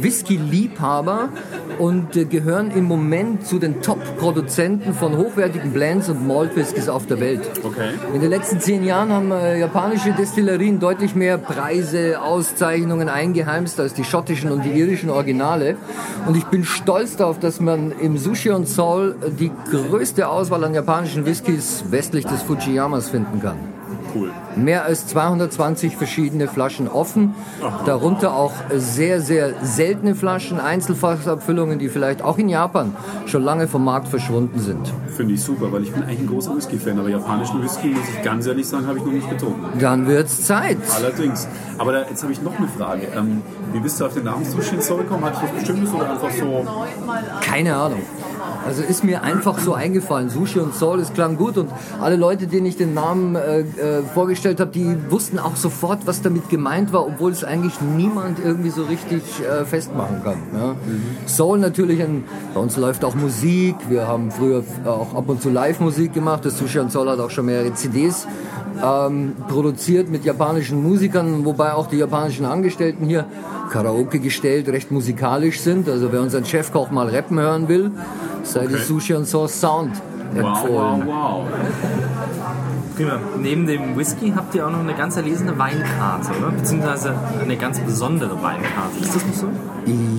Whisky-Liebhaber 0.01 1.29
und 1.77 2.15
äh, 2.15 2.24
gehören 2.24 2.71
im 2.71 2.85
Moment 2.85 3.45
zu 3.45 3.59
den 3.59 3.81
Top-Produzenten 3.81 4.93
von 4.93 5.17
hochwertigen 5.17 5.74
Blends 5.74 6.07
und 6.07 6.25
Malt-Whiskys 6.25 6.88
auf 6.88 7.05
der 7.05 7.19
Welt. 7.19 7.41
Okay. 7.63 7.89
In 8.13 8.21
den 8.21 8.29
letzten 8.29 8.62
zehn 8.62 8.85
Jahren 8.85 9.12
haben 9.12 9.31
äh, 9.31 9.59
japanische 9.59 10.13
Destillerien 10.13 10.79
deutlich 10.79 11.15
mehr 11.15 11.38
Preise, 11.38 12.21
Auszeichnungen 12.21 13.09
eingeheimst 13.09 13.79
als 13.81 13.93
die 13.93 14.05
schottischen 14.05 14.51
und 14.51 14.63
die 14.63 14.71
irischen 14.71 15.09
Originale. 15.09 15.75
Und 16.27 16.38
ich 16.38 16.45
bin 16.45 16.63
stolz 16.63 17.17
darauf, 17.17 17.39
dass 17.39 17.59
man 17.59 17.91
im 18.00 18.17
Sushi 18.17 18.51
und 18.51 18.69
Seoul 18.69 19.15
die 19.38 19.51
größte 19.69 20.29
Auswahl 20.29 20.63
an 20.63 20.74
japanischen 20.74 21.25
Whiskys 21.25 21.83
westlich 21.89 22.25
des 22.25 22.41
Fujiyamas 22.41 23.09
finden 23.09 23.41
kann. 23.41 23.75
Cool. 24.15 24.31
Mehr 24.55 24.86
als 24.86 25.07
220 25.07 25.98
verschiedene 25.98 26.48
Flaschen 26.48 26.88
offen, 26.88 27.36
darunter 27.86 28.34
auch 28.34 28.53
sehr, 28.74 29.19
sehr 29.19 29.53
seltene 29.62 30.15
Flaschen, 30.15 30.60
Einzelfassabfüllungen, 30.60 31.79
die 31.79 31.89
vielleicht 31.89 32.22
auch 32.22 32.38
in 32.38 32.48
Japan 32.48 32.95
schon 33.25 33.43
lange 33.43 33.67
vom 33.67 33.84
Markt 33.84 34.07
verschwunden 34.07 34.60
sind. 34.60 34.93
Finde 35.15 35.34
ich 35.34 35.43
super, 35.43 35.72
weil 35.72 35.84
ich 35.84 35.91
bin 35.91 36.03
eigentlich 36.03 36.19
ein 36.19 36.27
großer 36.27 36.55
Whisky-Fan, 36.55 36.98
aber 36.98 37.10
japanischen 37.10 37.62
Whisky, 37.62 37.88
muss 37.88 38.07
ich 38.15 38.24
ganz 38.24 38.48
ehrlich 38.48 38.67
sagen, 38.67 38.88
habe 38.88 39.00
ich 39.00 39.03
noch 39.03 39.12
nicht 39.12 39.29
getrunken. 39.29 39.79
Dann 39.79 40.07
wird's 40.07 40.45
Zeit. 40.45 40.77
Allerdings. 40.95 41.48
Aber 41.77 41.91
da, 41.91 42.03
jetzt 42.10 42.24
habe 42.24 42.31
ich 42.31 42.41
noch 42.41 42.57
eine 42.57 42.69
Frage. 42.69 43.07
Ähm, 43.15 43.41
wie 43.74 43.79
bist 43.79 44.00
du 44.00 44.05
auf 44.05 44.13
den 44.13 44.24
Namen 44.24 44.45
Sushi 44.45 44.75
in 44.75 44.81
Seoul 44.81 45.03
gekommen? 45.03 45.25
Hat 45.25 45.36
dich 45.36 45.43
was 45.43 45.51
Bestimmtes 45.51 45.93
oder 45.93 46.12
einfach 46.12 46.31
so... 46.31 46.65
Keine 47.41 47.75
Ahnung. 47.75 48.01
Also 48.65 48.81
ist 48.81 49.03
mir 49.03 49.21
einfach 49.21 49.59
so 49.59 49.73
eingefallen. 49.73 50.29
Sushi 50.29 50.59
und 50.59 50.73
Soul, 50.73 50.99
es 50.99 51.13
klang 51.13 51.37
gut 51.37 51.57
und 51.57 51.69
alle 52.01 52.15
Leute, 52.15 52.47
denen 52.47 52.65
ich 52.65 52.77
den 52.77 52.93
Namen 52.93 53.35
äh, 53.35 53.59
äh, 53.59 53.65
vorgestellt 54.13 54.59
habe, 54.59 54.71
die 54.71 54.97
wussten 55.09 55.37
auch 55.37 55.55
sofort, 55.55 56.07
was 56.07 56.21
damit 56.21 56.49
gemeint 56.49 56.91
war, 56.91 57.05
obwohl 57.05 57.31
es 57.31 57.43
eigentlich 57.43 57.79
niemand 57.81 58.39
irgendwie 58.43 58.71
so 58.71 58.83
richtig 58.83 59.21
äh, 59.41 59.65
festmachen 59.65 60.23
kann. 60.23 60.37
Ja. 60.53 60.75
Soul 61.27 61.59
natürlich, 61.59 62.01
ein, 62.01 62.23
bei 62.53 62.59
uns 62.59 62.75
läuft 62.77 63.05
auch 63.05 63.15
Musik. 63.15 63.75
Wir 63.87 64.07
haben 64.07 64.31
früher 64.31 64.63
auch 64.85 65.13
ab 65.13 65.29
und 65.29 65.41
zu 65.41 65.49
Live-Musik 65.49 66.13
gemacht. 66.13 66.43
Das 66.45 66.57
Sushi 66.57 66.79
und 66.79 66.91
Soul 66.91 67.09
hat 67.09 67.19
auch 67.19 67.29
schon 67.29 67.45
mehrere 67.45 67.73
CDs 67.73 68.27
ähm, 68.83 69.33
produziert 69.47 70.09
mit 70.09 70.25
japanischen 70.25 70.81
Musikern, 70.81 71.45
wobei 71.45 71.73
auch 71.73 71.87
die 71.87 71.97
japanischen 71.97 72.45
Angestellten 72.45 73.05
hier 73.05 73.25
Karaoke 73.69 74.19
gestellt, 74.19 74.67
recht 74.69 74.91
musikalisch 74.91 75.59
sind. 75.59 75.89
Also 75.89 76.11
wer 76.11 76.21
unseren 76.21 76.45
Chefkoch 76.45 76.91
mal 76.91 77.09
rappen 77.09 77.39
hören 77.39 77.67
will, 77.67 77.91
sei 78.45 78.67
die 78.67 78.75
Okay. 78.75 78.83
Sushi 78.83 79.13
und 79.13 79.25
Sauce 79.27 79.59
Sound 79.59 79.91
Wow, 80.33 80.41
wow, 80.43 80.47
empfohlen. 80.63 81.07
wow. 81.07 81.45
Prima. 82.95 83.19
Neben 83.41 83.67
dem 83.67 83.97
Whisky 83.97 84.31
habt 84.35 84.55
ihr 84.55 84.65
auch 84.65 84.71
noch 84.71 84.79
eine 84.79 84.93
ganz 84.93 85.17
erlesene 85.17 85.57
Weinkarte, 85.57 86.29
oder? 86.37 86.51
Beziehungsweise 86.51 87.13
eine 87.41 87.57
ganz 87.57 87.79
besondere 87.79 88.31
Weinkarte. 88.41 88.97
Ist 89.01 89.15
das 89.15 89.25
nicht 89.25 89.37
so? 89.37 89.47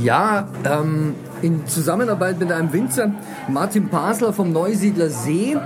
Ja, 0.03 0.47
ähm, 0.65 1.15
in 1.43 1.67
Zusammenarbeit 1.67 2.39
mit 2.39 2.53
einem 2.53 2.73
Winzer, 2.73 3.13
Martin 3.49 3.89
Pasler 3.89 4.33
vom 4.33 4.53
Neusiedler 4.53 5.09
See, 5.09 5.57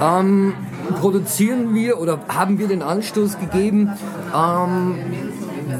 ähm, 0.00 0.54
produzieren 1.00 1.74
wir 1.74 2.00
oder 2.00 2.18
haben 2.28 2.58
wir 2.58 2.68
den 2.68 2.82
Anstoß 2.82 3.38
gegeben, 3.38 3.90
ähm, 4.34 4.94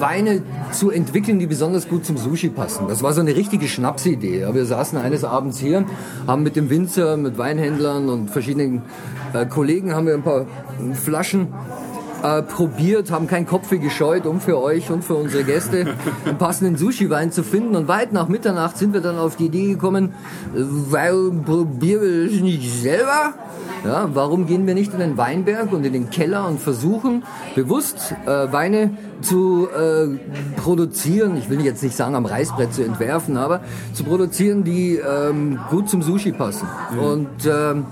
Weine 0.00 0.42
zu 0.72 0.90
entwickeln, 0.90 1.38
die 1.38 1.46
besonders 1.46 1.88
gut 1.88 2.04
zum 2.04 2.16
Sushi 2.16 2.48
passen. 2.48 2.86
Das 2.88 3.02
war 3.02 3.12
so 3.12 3.20
eine 3.20 3.34
richtige 3.36 3.68
Schnapsidee. 3.68 4.46
Wir 4.52 4.64
saßen 4.64 4.98
eines 4.98 5.24
Abends 5.24 5.58
hier, 5.58 5.84
haben 6.26 6.42
mit 6.42 6.56
dem 6.56 6.70
Winzer, 6.70 7.16
mit 7.16 7.38
Weinhändlern 7.38 8.08
und 8.08 8.30
verschiedenen 8.30 8.82
äh, 9.32 9.46
Kollegen 9.46 9.94
haben 9.94 10.06
wir 10.06 10.14
ein 10.14 10.22
paar 10.22 10.46
Flaschen 10.94 11.48
äh, 12.24 12.42
probiert, 12.42 13.10
haben 13.10 13.26
keinen 13.26 13.46
Kopf 13.46 13.68
gescheut, 13.68 14.24
um 14.24 14.40
für 14.40 14.58
euch 14.58 14.90
und 14.90 15.04
für 15.04 15.14
unsere 15.14 15.44
Gäste 15.44 15.94
einen 16.24 16.38
passenden 16.38 16.76
Sushi-Wein 16.76 17.30
zu 17.32 17.42
finden. 17.42 17.76
Und 17.76 17.86
weit 17.86 18.14
nach 18.14 18.28
Mitternacht 18.28 18.78
sind 18.78 18.94
wir 18.94 19.02
dann 19.02 19.18
auf 19.18 19.36
die 19.36 19.46
Idee 19.46 19.68
gekommen, 19.68 20.14
weil 20.54 21.30
probieren 21.44 22.02
wir 22.02 22.24
das 22.30 22.40
nicht 22.40 22.80
selber? 22.80 23.34
Ja, 23.84 24.08
warum 24.14 24.46
gehen 24.46 24.66
wir 24.66 24.72
nicht 24.72 24.94
in 24.94 25.00
den 25.00 25.18
Weinberg 25.18 25.70
und 25.72 25.84
in 25.84 25.92
den 25.92 26.08
Keller 26.08 26.48
und 26.48 26.58
versuchen 26.58 27.24
bewusst 27.54 28.14
äh, 28.24 28.50
Weine 28.50 28.96
zu 29.20 29.68
äh, 29.68 30.16
produzieren, 30.56 31.36
ich 31.36 31.50
will 31.50 31.60
jetzt 31.60 31.82
nicht 31.82 31.94
sagen 31.94 32.14
am 32.14 32.24
Reißbrett 32.24 32.72
zu 32.72 32.82
entwerfen, 32.82 33.36
aber 33.36 33.60
zu 33.92 34.04
produzieren, 34.04 34.64
die 34.64 34.96
ähm, 34.96 35.58
gut 35.68 35.90
zum 35.90 36.00
Sushi 36.00 36.32
passen. 36.32 36.66
Und 36.98 37.28
ähm, 37.46 37.84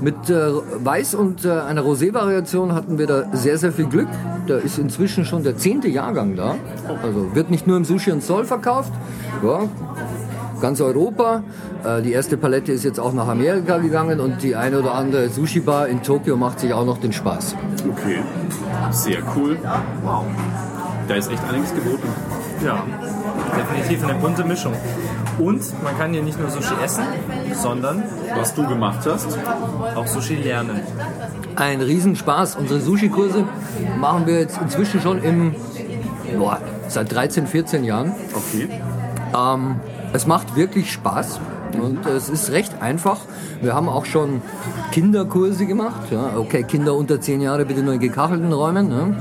mit 0.00 0.30
äh, 0.30 0.52
Weiß 0.84 1.14
und 1.14 1.44
äh, 1.44 1.50
einer 1.50 1.82
Rosé-Variation 1.82 2.74
hatten 2.74 2.98
wir 2.98 3.06
da 3.06 3.24
sehr, 3.32 3.58
sehr 3.58 3.72
viel 3.72 3.86
Glück. 3.86 4.08
Da 4.46 4.56
ist 4.58 4.78
inzwischen 4.78 5.24
schon 5.24 5.42
der 5.42 5.56
zehnte 5.56 5.88
Jahrgang 5.88 6.36
da. 6.36 6.56
Also 7.02 7.34
wird 7.34 7.50
nicht 7.50 7.66
nur 7.66 7.76
im 7.76 7.84
Sushi 7.84 8.12
und 8.12 8.22
Soul 8.22 8.44
verkauft, 8.44 8.92
ja, 9.42 9.68
ganz 10.60 10.80
Europa. 10.80 11.42
Äh, 11.84 12.02
die 12.02 12.12
erste 12.12 12.36
Palette 12.36 12.72
ist 12.72 12.84
jetzt 12.84 13.00
auch 13.00 13.12
nach 13.12 13.28
Amerika 13.28 13.78
gegangen 13.78 14.20
und 14.20 14.42
die 14.42 14.56
eine 14.56 14.78
oder 14.80 14.94
andere 14.94 15.28
Sushi-Bar 15.28 15.88
in 15.88 16.02
Tokio 16.02 16.36
macht 16.36 16.60
sich 16.60 16.72
auch 16.72 16.86
noch 16.86 16.98
den 16.98 17.12
Spaß. 17.12 17.56
Okay. 17.90 18.20
Sehr 18.90 19.18
cool. 19.36 19.58
Wow. 20.02 20.24
Da 21.08 21.14
ist 21.14 21.30
echt 21.30 21.42
einiges 21.48 21.74
geboten. 21.74 22.08
Ja, 22.64 22.84
definitiv 23.56 24.04
eine 24.04 24.18
bunte 24.18 24.44
Mischung. 24.44 24.72
Und 25.38 25.82
man 25.82 25.98
kann 25.98 26.12
hier 26.12 26.22
nicht 26.22 26.38
nur 26.38 26.50
Sushi 26.50 26.74
essen, 26.82 27.04
sondern 27.54 28.02
Was 28.36 28.54
du 28.54 28.66
gemacht 28.66 29.00
hast, 29.06 29.38
auch 29.94 30.06
Sushi 30.06 30.36
lernen. 30.36 30.80
Ein 31.56 31.80
Riesenspaß. 31.80 32.56
Unsere 32.56 32.80
Sushi-Kurse 32.80 33.44
machen 33.98 34.26
wir 34.26 34.40
jetzt 34.40 34.58
inzwischen 34.60 35.00
schon 35.00 35.22
im, 35.22 35.54
boah, 36.38 36.60
seit 36.88 37.12
13, 37.12 37.46
14 37.46 37.84
Jahren. 37.84 38.12
okay. 38.34 38.68
Ähm, 39.36 39.80
es 40.12 40.26
macht 40.26 40.56
wirklich 40.56 40.92
Spaß 40.92 41.40
und 41.80 42.06
es 42.06 42.28
ist 42.28 42.50
recht 42.52 42.82
einfach. 42.82 43.18
Wir 43.60 43.74
haben 43.74 43.88
auch 43.88 44.04
schon 44.04 44.42
Kinderkurse 44.92 45.66
gemacht. 45.66 46.10
Ja, 46.10 46.32
okay, 46.36 46.62
Kinder 46.62 46.94
unter 46.94 47.20
10 47.20 47.40
Jahre 47.40 47.64
bitte 47.64 47.82
nur 47.82 47.94
in 47.94 48.00
gekachelten 48.00 48.52
Räumen. 48.52 48.88
Ne? 48.88 49.16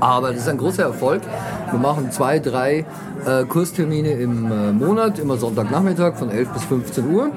Aber 0.00 0.30
das 0.30 0.42
ist 0.42 0.48
ein 0.48 0.58
großer 0.58 0.84
Erfolg. 0.84 1.22
Wir 1.70 1.78
machen 1.78 2.10
zwei, 2.10 2.38
drei 2.38 2.84
äh, 3.26 3.44
Kurstermine 3.44 4.12
im 4.12 4.50
äh, 4.50 4.72
Monat, 4.72 5.18
immer 5.18 5.36
Sonntagnachmittag 5.36 6.16
von 6.16 6.30
11 6.30 6.48
bis 6.50 6.64
15 6.64 7.10
Uhr. 7.10 7.30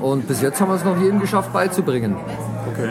Und 0.00 0.28
bis 0.28 0.40
jetzt 0.42 0.60
haben 0.60 0.68
wir 0.70 0.76
es 0.76 0.84
noch 0.84 1.00
jedem 1.00 1.20
geschafft 1.20 1.52
beizubringen. 1.52 2.16
Okay. 2.72 2.90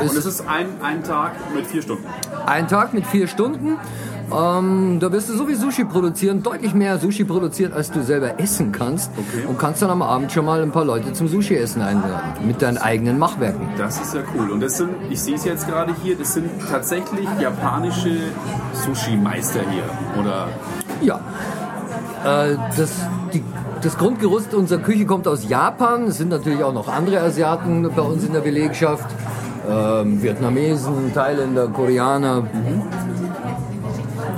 Und 0.00 0.06
es 0.06 0.26
ist 0.26 0.46
ein, 0.46 0.66
ein 0.82 1.02
Tag 1.02 1.32
mit 1.54 1.66
vier 1.66 1.82
Stunden. 1.82 2.04
Ein 2.46 2.68
Tag 2.68 2.94
mit 2.94 3.06
vier 3.06 3.26
Stunden. 3.26 3.76
Ähm, 4.34 4.98
da 5.00 5.12
wirst 5.12 5.28
du 5.28 5.36
so 5.36 5.46
viel 5.46 5.56
Sushi 5.56 5.84
produzieren, 5.84 6.42
deutlich 6.42 6.74
mehr 6.74 6.98
Sushi 6.98 7.24
produzieren, 7.24 7.72
als 7.72 7.90
du 7.90 8.02
selber 8.02 8.40
essen 8.40 8.72
kannst. 8.72 9.10
Okay. 9.16 9.46
Und 9.46 9.58
kannst 9.58 9.82
dann 9.82 9.90
am 9.90 10.02
Abend 10.02 10.32
schon 10.32 10.44
mal 10.44 10.62
ein 10.62 10.72
paar 10.72 10.84
Leute 10.84 11.12
zum 11.12 11.28
Sushi-Essen 11.28 11.80
einladen. 11.80 12.46
Mit 12.46 12.60
deinen 12.60 12.78
eigenen 12.78 13.18
Machwerken. 13.18 13.68
Das 13.78 14.00
ist 14.00 14.14
ja 14.14 14.22
cool. 14.36 14.50
Und 14.50 14.60
das 14.60 14.78
sind, 14.78 14.90
ich 15.10 15.20
sehe 15.20 15.36
es 15.36 15.44
jetzt 15.44 15.68
gerade 15.68 15.94
hier, 16.02 16.16
das 16.16 16.34
sind 16.34 16.50
tatsächlich 16.68 17.28
japanische 17.40 18.16
Sushi-Meister 18.72 19.60
hier. 19.70 19.84
Oder 20.20 20.48
Ja. 21.02 21.20
Äh, 22.24 22.56
das, 22.76 22.90
die, 23.32 23.44
das 23.82 23.96
Grundgerüst 23.96 24.54
unserer 24.54 24.80
Küche 24.80 25.06
kommt 25.06 25.28
aus 25.28 25.48
Japan. 25.48 26.04
Es 26.08 26.18
sind 26.18 26.30
natürlich 26.30 26.64
auch 26.64 26.72
noch 26.72 26.88
andere 26.88 27.20
Asiaten 27.20 27.88
bei 27.94 28.02
uns 28.02 28.24
in 28.24 28.32
der 28.32 28.40
Belegschaft. 28.40 29.06
Ähm, 29.68 30.22
Vietnamesen, 30.22 31.12
Thailänder, 31.14 31.68
Koreaner. 31.68 32.44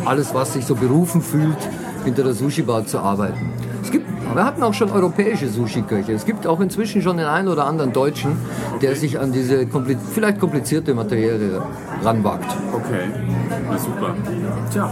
Alles, 0.09 0.33
was 0.33 0.55
sich 0.55 0.65
so 0.65 0.75
berufen 0.75 1.21
fühlt, 1.21 1.59
hinter 2.05 2.23
der 2.23 2.33
Sushi-Bar 2.33 2.87
zu 2.87 2.99
arbeiten. 2.99 3.53
Es 3.83 3.91
gibt, 3.91 4.07
wir 4.35 4.43
hatten 4.43 4.63
auch 4.63 4.73
schon 4.73 4.91
europäische 4.91 5.49
Sushi-Köche. 5.51 6.13
Es 6.13 6.25
gibt 6.25 6.47
auch 6.47 6.61
inzwischen 6.61 7.03
schon 7.03 7.19
den 7.19 7.27
einen 7.27 7.49
oder 7.49 7.67
anderen 7.67 7.93
Deutschen, 7.93 8.39
der 8.81 8.97
sich 8.97 9.21
an 9.21 9.33
diese 9.33 9.67
kompli 9.67 9.99
vielleicht 10.15 10.41
komplizierte 10.41 10.95
Materie 10.95 11.61
ranwagt. 12.03 12.51
Okay, 12.73 13.11
na 13.71 13.77
super. 13.77 14.15
Tja, 14.73 14.91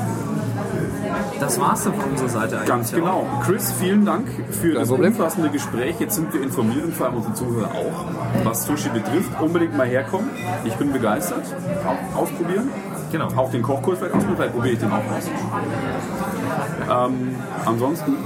das 1.40 1.60
war's 1.60 1.84
dann 1.84 1.94
von 1.94 2.10
unserer 2.10 2.28
Seite 2.28 2.56
eigentlich. 2.56 2.68
Ganz 2.68 2.92
genau. 2.92 3.26
Chris, 3.42 3.72
vielen 3.72 4.04
Dank 4.04 4.26
für 4.50 4.74
das 4.74 4.88
Problem. 4.88 5.12
umfassende 5.12 5.48
Gespräch. 5.48 5.96
Jetzt 5.98 6.16
sind 6.16 6.32
wir 6.34 6.42
informiert 6.42 6.84
und 6.84 6.94
vor 6.94 7.06
allem 7.06 7.16
unsere 7.16 7.32
Zuhörer 7.32 7.70
auch, 7.70 8.44
was 8.44 8.66
Sushi 8.66 8.90
betrifft. 8.90 9.30
Unbedingt 9.40 9.76
mal 9.76 9.86
herkommen. 9.86 10.28
Ich 10.64 10.74
bin 10.74 10.92
begeistert. 10.92 11.44
Auch 11.86 12.20
ausprobieren. 12.22 12.68
Genau. 13.16 13.28
Auch 13.34 13.50
den 13.50 13.62
Kochkurs 13.62 13.98
vielleicht 13.98 14.14
ausprobieren. 14.14 14.36
Vielleicht 14.36 14.54
probiere 14.54 14.74
ich 14.74 14.78
den 14.78 14.92
auch 14.92 16.96
aus. 16.96 17.08
Ähm, 17.08 17.34
ansonsten, 17.64 18.16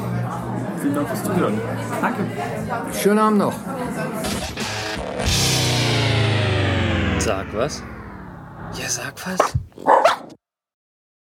vielen 0.83 0.95
Dank 0.97 1.09
fürs 1.09 1.23
Zuhören. 1.23 1.61
Danke. 2.01 2.27
Schönen 2.93 3.19
Abend 3.21 3.39
noch. 3.39 3.55
Sag 7.19 7.47
was? 7.55 7.85
Ja, 8.75 8.89
sag 8.89 9.15
was. 9.25 9.60